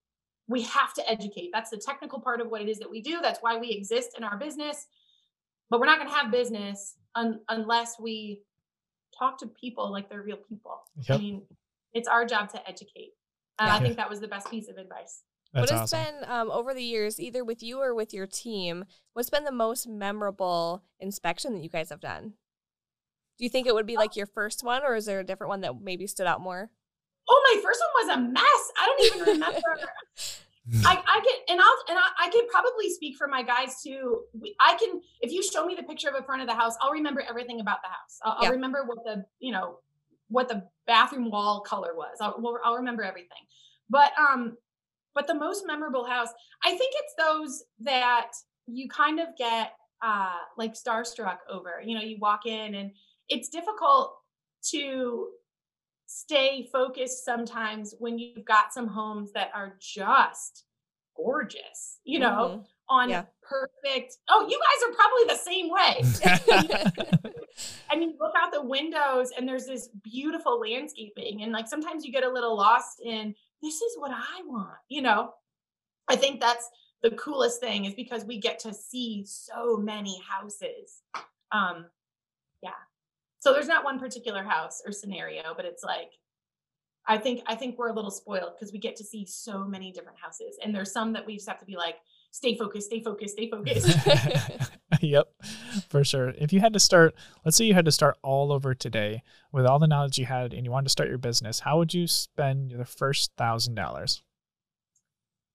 we 0.49 0.63
have 0.63 0.93
to 0.95 1.11
educate. 1.11 1.51
That's 1.53 1.71
the 1.71 1.77
technical 1.77 2.21
part 2.21 2.41
of 2.41 2.49
what 2.49 2.61
it 2.61 2.69
is 2.69 2.79
that 2.81 2.91
we 2.91 3.01
do. 3.01 3.21
That's 3.23 3.39
why 3.41 3.57
we 3.57 3.71
exist 3.71 4.11
in 4.19 4.25
our 4.25 4.37
business. 4.37 4.87
But 5.71 5.81
we're 5.81 5.87
not 5.87 5.99
going 5.99 6.11
to 6.11 6.15
have 6.15 6.31
business 6.31 6.97
un- 7.15 7.41
unless 7.49 7.99
we 7.99 8.43
talk 9.19 9.39
to 9.39 9.47
people 9.47 9.91
like 9.91 10.11
they're 10.11 10.23
real 10.23 10.37
people. 10.37 10.83
Yep. 11.09 11.19
I 11.19 11.23
mean, 11.23 11.43
it's 11.95 12.09
our 12.09 12.27
job 12.27 12.51
to 12.51 12.69
educate. 12.69 13.13
And 13.59 13.69
yeah. 13.69 13.77
I 13.77 13.81
think 13.81 13.97
that 13.97 14.11
was 14.11 14.21
the 14.21 14.29
best 14.29 14.51
piece 14.51 14.69
of 14.69 14.77
advice. 14.77 15.23
That's 15.53 15.71
what 15.71 15.81
has 15.81 15.93
awesome. 15.93 16.15
been 16.21 16.31
um, 16.31 16.51
over 16.51 16.75
the 16.75 16.83
years, 16.83 17.21
either 17.21 17.45
with 17.45 17.63
you 17.63 17.79
or 17.79 17.95
with 17.95 18.13
your 18.13 18.27
team, 18.27 18.85
what's 19.13 19.31
been 19.31 19.45
the 19.45 19.53
most 19.53 19.87
memorable 19.87 20.83
inspection 20.99 21.53
that 21.53 21.63
you 21.63 21.69
guys 21.69 21.91
have 21.91 22.01
done? 22.01 22.35
Do 23.39 23.45
you 23.45 23.51
think 23.51 23.67
it 23.67 23.75
would 23.75 23.87
be 23.87 23.97
like 23.97 24.17
your 24.17 24.27
first 24.27 24.63
one, 24.63 24.83
or 24.85 24.95
is 24.95 25.07
there 25.07 25.21
a 25.21 25.25
different 25.25 25.49
one 25.49 25.63
that 25.63 25.81
maybe 25.81 26.07
stood 26.07 26.27
out 26.27 26.41
more? 26.41 26.71
Oh, 27.29 27.53
my 27.55 27.63
first 27.63 27.81
one 27.81 28.07
was 28.07 28.17
a 28.17 28.21
mess. 28.21 28.73
I 28.79 28.87
don't 28.87 29.05
even 29.07 29.35
remember. 29.35 29.81
I, 30.87 31.03
I 31.07 31.21
get 31.21 31.35
and 31.49 31.61
I'll 31.61 31.77
and 31.89 31.99
I, 31.99 32.27
I 32.27 32.31
can 32.31 32.47
probably 32.49 32.89
speak 32.91 33.17
for 33.17 33.27
my 33.27 33.43
guys 33.43 33.83
too. 33.83 34.23
I 34.61 34.77
can 34.77 35.01
if 35.21 35.33
you 35.33 35.43
show 35.43 35.67
me 35.67 35.75
the 35.75 35.83
picture 35.83 36.09
of 36.09 36.15
the 36.15 36.23
front 36.23 36.41
of 36.41 36.47
the 36.47 36.55
house, 36.55 36.77
I'll 36.81 36.93
remember 36.93 37.25
everything 37.29 37.61
about 37.61 37.79
the 37.83 37.89
house. 37.89 38.19
I'll, 38.25 38.37
yeah. 38.41 38.47
I'll 38.47 38.55
remember 38.55 38.85
what 38.87 38.99
the 39.05 39.25
you 39.41 39.53
know 39.53 39.79
what 40.29 40.49
the 40.49 40.63
bathroom 40.87 41.31
wall 41.31 41.61
color 41.61 41.95
was. 41.97 42.19
I'll, 42.21 42.41
I'll 42.65 42.77
remember 42.77 43.03
everything. 43.03 43.43
But 43.91 44.13
um, 44.17 44.57
but 45.15 45.27
the 45.27 45.35
most 45.35 45.65
memorable 45.67 46.05
house, 46.05 46.29
I 46.65 46.71
think 46.71 46.95
it's 46.95 47.15
those 47.19 47.65
that 47.81 48.31
you 48.67 48.89
kind 48.89 49.19
of 49.19 49.29
get 49.37 49.73
uh 50.01 50.37
like 50.57 50.75
starstruck 50.75 51.39
over. 51.51 51.83
You 51.85 51.97
know, 51.97 52.05
you 52.05 52.19
walk 52.21 52.47
in 52.47 52.77
and 52.77 52.93
it's 53.33 53.49
difficult 53.49 54.15
to 54.71 55.29
stay 56.07 56.69
focused 56.71 57.25
sometimes 57.25 57.95
when 57.99 58.19
you've 58.19 58.45
got 58.45 58.73
some 58.73 58.87
homes 58.87 59.33
that 59.33 59.51
are 59.55 59.77
just 59.81 60.65
gorgeous, 61.17 61.99
you 62.05 62.19
know, 62.19 62.29
mm-hmm. 62.29 62.63
on 62.95 63.09
yeah. 63.09 63.25
perfect. 63.43 64.19
Oh, 64.29 64.47
you 64.49 64.61
guys 64.61 64.83
are 64.87 64.95
probably 64.95 65.25
the 65.29 65.39
same 65.39 65.71
way. 65.71 67.33
and 67.91 68.03
you 68.03 68.15
look 68.21 68.35
out 68.37 68.53
the 68.53 68.63
windows 68.63 69.31
and 69.37 69.49
there's 69.49 69.67
this 69.67 69.89
beautiful 70.03 70.61
landscaping. 70.61 71.43
And 71.43 71.53
like 71.53 71.67
sometimes 71.67 72.05
you 72.05 72.13
get 72.13 72.25
a 72.25 72.31
little 72.31 72.57
lost 72.57 73.01
in 73.03 73.35
this 73.63 73.81
is 73.81 73.97
what 73.97 74.11
I 74.11 74.43
want, 74.45 74.77
you 74.89 75.01
know. 75.01 75.33
I 76.09 76.17
think 76.17 76.41
that's 76.41 76.69
the 77.03 77.13
coolest 77.13 77.61
thing 77.61 77.87
is 77.87 77.95
because 77.95 78.25
we 78.25 78.39
get 78.39 78.59
to 78.61 78.75
see 78.75 79.25
so 79.27 79.77
many 79.77 80.21
houses. 80.29 81.01
Um, 81.53 81.87
yeah, 82.63 82.71
so 83.43 83.53
there's 83.53 83.67
not 83.67 83.83
one 83.83 83.99
particular 83.99 84.45
house 84.45 84.81
or 84.87 84.93
scenario, 84.93 85.53
but 85.57 85.65
it's 85.65 85.83
like 85.83 86.13
I 87.09 87.19
think 87.19 87.43
I 87.49 87.57
think 87.57 87.77
we're 87.77 87.89
a 87.89 87.93
little 87.93 88.13
spoiled 88.13 88.53
because 88.55 88.73
we 88.73 88.79
get 88.79 88.95
to 88.97 89.05
see 89.05 89.27
so 89.27 89.65
many 89.65 89.91
different 89.91 90.17
houses, 90.21 90.59
and 90.63 90.73
there's 90.73 90.93
some 90.93 91.13
that 91.15 91.27
we 91.27 91.35
just 91.35 91.49
have 91.49 91.59
to 91.59 91.65
be 91.65 91.75
like, 91.75 91.97
stay 92.31 92.57
focused, 92.57 92.87
stay 92.87 93.03
focused, 93.03 93.35
stay 93.35 93.51
focused. 93.51 94.71
yep, 95.01 95.27
for 95.89 96.05
sure. 96.05 96.29
If 96.39 96.53
you 96.53 96.61
had 96.61 96.73
to 96.75 96.79
start, 96.79 97.17
let's 97.45 97.57
say 97.57 97.65
you 97.65 97.75
had 97.75 97.87
to 97.87 97.91
start 97.91 98.17
all 98.23 98.53
over 98.53 98.77
today 98.77 99.25
with 99.51 99.67
all 99.67 99.81
the 99.81 99.89
knowledge 99.89 100.19
you 100.19 100.27
had, 100.27 100.55
and 100.55 100.65
you 100.65 100.71
wanted 100.71 100.85
to 100.85 100.91
start 100.91 101.09
your 101.09 101.19
business, 101.19 101.59
how 101.59 101.79
would 101.79 101.93
you 101.93 102.07
spend 102.07 102.71
the 102.71 102.85
first 102.85 103.33
thousand 103.37 103.75
dollars? 103.75 104.23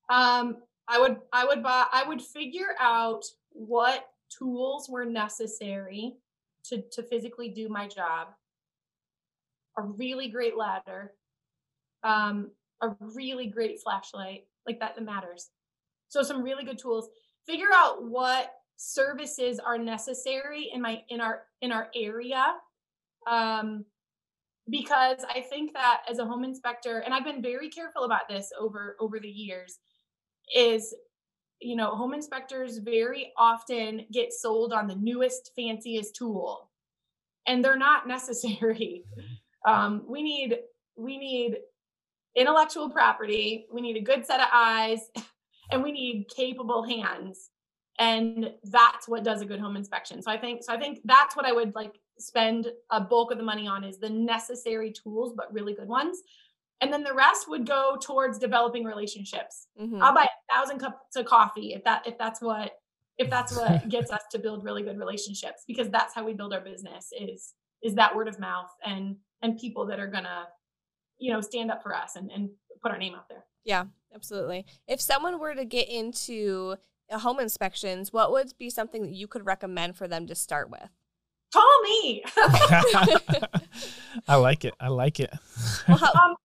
Um, 0.09 0.57
I 0.89 0.99
would 0.99 1.19
I 1.31 1.45
would 1.45 1.63
buy 1.63 1.85
I 1.89 2.03
would 2.05 2.21
figure 2.21 2.75
out 2.81 3.23
what 3.51 4.09
tools 4.29 4.89
were 4.89 5.05
necessary 5.05 6.17
to, 6.69 6.81
to 6.91 7.03
physically 7.03 7.49
do 7.49 7.69
my 7.69 7.87
job, 7.87 8.27
a 9.77 9.81
really 9.81 10.29
great 10.29 10.57
ladder, 10.57 11.13
um, 12.03 12.51
a 12.81 12.89
really 13.15 13.47
great 13.47 13.79
flashlight, 13.81 14.45
like 14.65 14.79
that, 14.79 14.95
that 14.95 15.03
matters. 15.03 15.49
So 16.09 16.23
some 16.23 16.43
really 16.43 16.63
good 16.63 16.79
tools. 16.79 17.09
Figure 17.45 17.67
out 17.73 18.03
what 18.03 18.51
services 18.77 19.59
are 19.59 19.77
necessary 19.77 20.69
in 20.73 20.81
my 20.81 21.01
in 21.09 21.19
our 21.19 21.43
in 21.61 21.71
our 21.71 21.89
area. 21.95 22.55
Um, 23.29 23.85
because 24.69 25.19
I 25.27 25.41
think 25.41 25.73
that 25.73 26.01
as 26.09 26.19
a 26.19 26.25
home 26.25 26.43
inspector, 26.43 26.99
and 26.99 27.13
I've 27.13 27.23
been 27.23 27.41
very 27.41 27.69
careful 27.69 28.03
about 28.03 28.27
this 28.29 28.51
over 28.59 28.95
over 28.99 29.19
the 29.19 29.29
years, 29.29 29.79
is 30.55 30.93
you 31.59 31.75
know, 31.75 31.95
home 31.95 32.13
inspectors 32.13 32.77
very 32.77 33.33
often 33.37 34.05
get 34.11 34.33
sold 34.33 34.73
on 34.73 34.87
the 34.87 34.95
newest, 34.95 35.51
fanciest 35.55 36.15
tool, 36.15 36.69
and 37.47 37.63
they're 37.63 37.77
not 37.77 38.07
necessary. 38.07 39.05
Um, 39.65 40.03
we 40.07 40.21
need 40.21 40.59
we 40.95 41.17
need 41.17 41.57
intellectual 42.37 42.89
property. 42.89 43.65
We 43.73 43.81
need 43.81 43.97
a 43.97 44.01
good 44.01 44.25
set 44.25 44.39
of 44.39 44.47
eyes, 44.53 45.09
and 45.71 45.83
we 45.83 45.91
need 45.91 46.27
capable 46.33 46.83
hands, 46.83 47.49
and 47.99 48.53
that's 48.63 49.09
what 49.09 49.25
does 49.25 49.41
a 49.41 49.45
good 49.45 49.59
home 49.59 49.75
inspection. 49.75 50.21
So 50.21 50.31
I 50.31 50.37
think 50.37 50.63
so. 50.63 50.71
I 50.71 50.79
think 50.79 51.01
that's 51.03 51.35
what 51.35 51.45
I 51.45 51.51
would 51.51 51.75
like 51.75 51.99
spend 52.17 52.71
a 52.91 53.01
bulk 53.01 53.31
of 53.31 53.39
the 53.39 53.43
money 53.43 53.67
on 53.67 53.83
is 53.83 53.97
the 53.97 54.09
necessary 54.09 54.93
tools, 54.93 55.33
but 55.35 55.51
really 55.51 55.73
good 55.73 55.89
ones 55.89 56.21
and 56.81 56.93
then 56.93 57.03
the 57.03 57.13
rest 57.13 57.49
would 57.49 57.65
go 57.65 57.97
towards 58.01 58.37
developing 58.37 58.83
relationships 58.83 59.67
mm-hmm. 59.79 60.01
i'll 60.01 60.13
buy 60.13 60.25
a 60.25 60.53
thousand 60.53 60.79
cups 60.79 61.15
of 61.15 61.25
coffee 61.25 61.73
if 61.73 61.83
that 61.83 62.05
if 62.07 62.17
that's 62.17 62.41
what 62.41 62.73
if 63.17 63.29
that's 63.29 63.55
what 63.55 63.87
gets 63.89 64.11
us 64.11 64.21
to 64.31 64.39
build 64.39 64.63
really 64.63 64.83
good 64.83 64.97
relationships 64.97 65.63
because 65.67 65.89
that's 65.89 66.13
how 66.13 66.23
we 66.23 66.33
build 66.33 66.53
our 66.53 66.61
business 66.61 67.09
is 67.19 67.53
is 67.83 67.95
that 67.95 68.15
word 68.15 68.27
of 68.27 68.39
mouth 68.39 68.69
and 68.85 69.15
and 69.41 69.57
people 69.57 69.85
that 69.85 69.99
are 69.99 70.07
gonna 70.07 70.45
you 71.19 71.31
know 71.31 71.41
stand 71.41 71.71
up 71.71 71.81
for 71.81 71.95
us 71.95 72.15
and, 72.15 72.31
and 72.31 72.49
put 72.81 72.91
our 72.91 72.97
name 72.97 73.15
out 73.15 73.27
there 73.29 73.43
yeah 73.63 73.85
absolutely 74.13 74.65
if 74.87 75.01
someone 75.01 75.39
were 75.39 75.55
to 75.55 75.65
get 75.65 75.89
into 75.89 76.75
uh, 77.09 77.19
home 77.19 77.39
inspections, 77.39 78.11
what 78.11 78.31
would 78.31 78.53
be 78.57 78.69
something 78.69 79.03
that 79.03 79.13
you 79.13 79.27
could 79.27 79.45
recommend 79.45 79.95
for 79.95 80.07
them 80.07 80.27
to 80.27 80.35
start 80.35 80.69
with? 80.69 80.89
Call 81.53 81.81
me. 81.83 82.23
I 84.27 84.35
like 84.35 84.65
it. 84.65 84.73
I 84.79 84.89
like 84.89 85.19
it. 85.19 85.31
Well, 85.87 85.97
how, 85.97 86.11
um, 86.11 86.35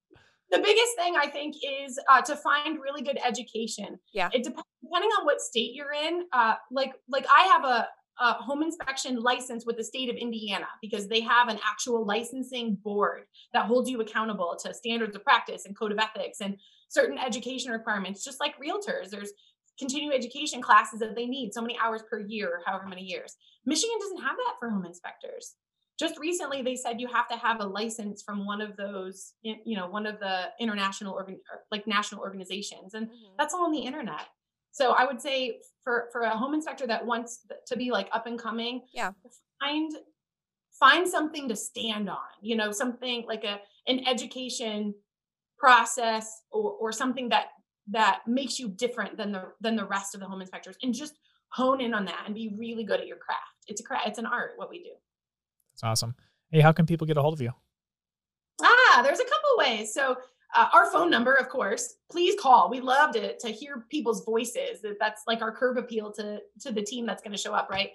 the 0.52 0.58
biggest 0.58 0.94
thing 0.96 1.14
I 1.16 1.26
think 1.28 1.56
is 1.56 1.98
uh, 2.08 2.20
to 2.22 2.36
find 2.36 2.78
really 2.80 3.02
good 3.02 3.18
education. 3.24 3.98
Yeah. 4.12 4.28
It 4.32 4.44
depends 4.44 4.68
depending 4.82 5.10
on 5.18 5.24
what 5.24 5.40
state 5.40 5.74
you're 5.74 5.92
in. 5.92 6.24
Uh, 6.32 6.54
like 6.70 6.92
like 7.08 7.26
I 7.34 7.44
have 7.44 7.64
a, 7.64 7.88
a 8.20 8.34
home 8.34 8.62
inspection 8.62 9.16
license 9.16 9.64
with 9.64 9.78
the 9.78 9.84
state 9.84 10.10
of 10.10 10.16
Indiana 10.16 10.66
because 10.82 11.08
they 11.08 11.20
have 11.20 11.48
an 11.48 11.58
actual 11.64 12.06
licensing 12.06 12.76
board 12.84 13.22
that 13.54 13.64
holds 13.64 13.88
you 13.88 14.00
accountable 14.00 14.56
to 14.62 14.74
standards 14.74 15.16
of 15.16 15.24
practice 15.24 15.64
and 15.64 15.76
code 15.76 15.92
of 15.92 15.98
ethics 15.98 16.38
and 16.40 16.56
certain 16.90 17.18
education 17.18 17.72
requirements. 17.72 18.22
Just 18.22 18.38
like 18.38 18.54
realtors, 18.58 19.08
there's 19.10 19.32
continuing 19.78 20.14
education 20.14 20.60
classes 20.60 21.00
that 21.00 21.16
they 21.16 21.26
need 21.26 21.54
so 21.54 21.62
many 21.62 21.78
hours 21.82 22.02
per 22.10 22.20
year 22.20 22.48
or 22.48 22.60
however 22.66 22.86
many 22.86 23.02
years. 23.02 23.36
Michigan 23.64 23.96
doesn't 24.00 24.22
have 24.22 24.36
that 24.36 24.54
for 24.60 24.68
home 24.68 24.84
inspectors 24.84 25.54
just 26.02 26.18
recently 26.18 26.60
they 26.62 26.74
said 26.82 27.00
you 27.00 27.06
have 27.18 27.28
to 27.28 27.36
have 27.46 27.60
a 27.60 27.68
license 27.80 28.22
from 28.26 28.38
one 28.52 28.60
of 28.60 28.76
those 28.76 29.34
you 29.42 29.76
know 29.78 29.86
one 29.98 30.06
of 30.12 30.16
the 30.24 30.36
international 30.64 31.12
organ 31.14 31.38
like 31.70 31.86
national 31.86 32.20
organizations 32.20 32.94
and 32.94 33.04
Mhm. 33.08 33.36
that's 33.38 33.54
all 33.54 33.64
on 33.68 33.72
the 33.72 33.84
internet 33.90 34.26
so 34.72 34.84
i 35.00 35.04
would 35.08 35.20
say 35.26 35.60
for 35.84 36.08
for 36.12 36.20
a 36.22 36.36
home 36.42 36.54
inspector 36.58 36.86
that 36.92 37.04
wants 37.12 37.30
to 37.70 37.74
be 37.82 37.90
like 37.96 38.08
up 38.12 38.26
and 38.26 38.38
coming 38.46 38.74
Yeah. 38.92 39.12
find 39.60 39.90
find 40.82 41.04
something 41.16 41.48
to 41.48 41.56
stand 41.56 42.06
on 42.10 42.30
you 42.48 42.56
know 42.56 42.70
something 42.82 43.24
like 43.32 43.44
a 43.44 43.60
an 43.86 43.98
education 44.14 44.94
process 45.58 46.26
or 46.50 46.72
or 46.82 46.90
something 46.92 47.28
that 47.28 47.46
that 47.98 48.20
makes 48.26 48.58
you 48.60 48.68
different 48.68 49.16
than 49.16 49.30
the 49.32 49.42
than 49.60 49.76
the 49.76 49.84
rest 49.96 50.14
of 50.14 50.20
the 50.20 50.26
home 50.26 50.40
inspectors 50.40 50.76
and 50.82 50.94
just 50.94 51.14
hone 51.58 51.80
in 51.86 51.92
on 51.94 52.04
that 52.06 52.22
and 52.26 52.34
be 52.34 52.54
really 52.58 52.84
good 52.90 53.00
at 53.00 53.06
your 53.06 53.18
craft 53.26 53.42
it's 53.68 53.80
a 53.80 53.84
craft 53.84 54.06
it's 54.08 54.18
an 54.18 54.26
art 54.26 54.52
what 54.56 54.70
we 54.70 54.78
do 54.82 54.94
It's 55.82 55.88
awesome. 55.88 56.14
Hey, 56.52 56.60
how 56.60 56.70
can 56.70 56.86
people 56.86 57.08
get 57.08 57.16
a 57.16 57.22
hold 57.22 57.34
of 57.34 57.40
you? 57.40 57.50
Ah, 58.62 59.00
there's 59.02 59.18
a 59.18 59.24
couple 59.24 59.50
ways. 59.56 59.92
So 59.92 60.16
uh, 60.54 60.68
our 60.72 60.88
phone 60.92 61.10
number, 61.10 61.34
of 61.34 61.48
course, 61.48 61.96
please 62.08 62.38
call. 62.40 62.70
We 62.70 62.80
love 62.80 63.12
to 63.14 63.36
to 63.36 63.48
hear 63.48 63.84
people's 63.90 64.24
voices. 64.24 64.84
That's 65.00 65.22
like 65.26 65.42
our 65.42 65.50
curb 65.50 65.78
appeal 65.78 66.12
to 66.12 66.38
to 66.60 66.70
the 66.70 66.82
team 66.82 67.04
that's 67.04 67.20
going 67.20 67.32
to 67.32 67.38
show 67.38 67.52
up, 67.52 67.68
right? 67.68 67.90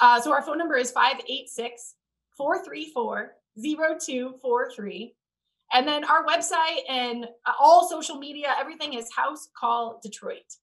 Uh, 0.00 0.18
so 0.18 0.32
our 0.32 0.40
phone 0.40 0.56
number 0.56 0.76
is 0.76 0.90
586 0.90 1.96
434 2.38 3.32
0243. 3.62 5.14
And 5.74 5.86
then 5.86 6.04
our 6.04 6.24
website 6.24 6.88
and 6.88 7.26
uh, 7.44 7.52
all 7.60 7.86
social 7.86 8.16
media, 8.16 8.54
everything 8.58 8.94
is 8.94 9.10
House 9.14 9.48
Call 9.58 10.00
Detroit. 10.02 10.54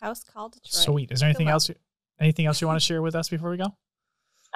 House 0.00 0.24
call 0.24 0.48
Detroit. 0.48 0.72
Sweet. 0.72 1.10
Is 1.10 1.20
there 1.20 1.28
anything 1.28 1.48
else? 1.48 1.70
Anything 2.18 2.46
else 2.46 2.62
you 2.62 2.66
want 2.66 2.80
to 2.80 2.84
share 2.84 3.02
with 3.02 3.14
us 3.14 3.28
before 3.28 3.50
we 3.50 3.58
go? 3.58 3.74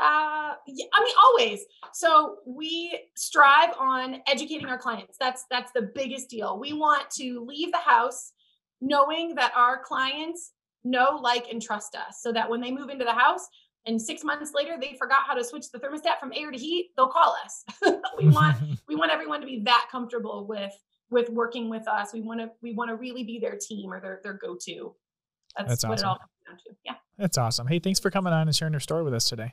Uh, 0.01 0.55
yeah, 0.67 0.87
I 0.95 1.05
mean, 1.05 1.15
always. 1.23 1.65
So 1.93 2.37
we 2.47 2.99
strive 3.15 3.75
on 3.79 4.23
educating 4.27 4.67
our 4.67 4.79
clients. 4.79 5.17
That's 5.21 5.45
that's 5.51 5.73
the 5.73 5.91
biggest 5.95 6.31
deal. 6.31 6.59
We 6.59 6.73
want 6.73 7.11
to 7.19 7.45
leave 7.47 7.73
the 7.73 7.79
house 7.79 8.33
knowing 8.81 9.35
that 9.35 9.53
our 9.55 9.83
clients 9.83 10.53
know, 10.83 11.19
like, 11.23 11.47
and 11.51 11.61
trust 11.61 11.95
us, 11.95 12.21
so 12.23 12.33
that 12.33 12.49
when 12.49 12.61
they 12.61 12.71
move 12.71 12.89
into 12.89 13.05
the 13.05 13.13
house 13.13 13.47
and 13.87 14.01
six 14.01 14.23
months 14.23 14.53
later 14.55 14.77
they 14.81 14.95
forgot 14.99 15.21
how 15.27 15.35
to 15.35 15.45
switch 15.45 15.71
the 15.73 15.79
thermostat 15.79 16.19
from 16.21 16.33
air 16.35 16.51
to 16.51 16.59
heat, 16.59 16.91
they'll 16.97 17.09
call 17.09 17.37
us. 17.45 17.65
we 18.19 18.29
want 18.29 18.57
we 18.89 18.97
want 18.97 19.11
everyone 19.13 19.41
to 19.41 19.47
be 19.47 19.61
that 19.65 19.89
comfortable 19.91 20.47
with 20.47 20.73
with 21.11 21.29
working 21.29 21.69
with 21.69 21.87
us. 21.89 22.13
We 22.13 22.23
want 22.23 22.41
to 22.41 22.51
we 22.63 22.73
want 22.75 22.91
to 22.91 22.97
really 22.97 23.25
be 23.25 23.39
their 23.39 23.59
team 23.61 23.93
or 23.93 24.01
their 24.01 24.21
their 24.23 24.35
go 24.35 24.57
to. 24.67 24.95
That's, 25.57 25.69
That's 25.69 25.85
what 25.85 25.93
awesome. 25.93 26.07
it 26.07 26.09
all 26.09 26.17
comes 26.17 26.31
down 26.47 26.57
to. 26.57 26.77
Yeah. 26.85 26.95
That's 27.19 27.39
awesome. 27.39 27.67
Hey, 27.67 27.79
thanks 27.79 28.01
for 28.01 28.11
coming 28.11 28.33
on 28.33 28.49
and 28.49 28.57
sharing 28.57 28.73
your 28.73 28.81
story 28.81 29.03
with 29.03 29.13
us 29.13 29.29
today. 29.29 29.53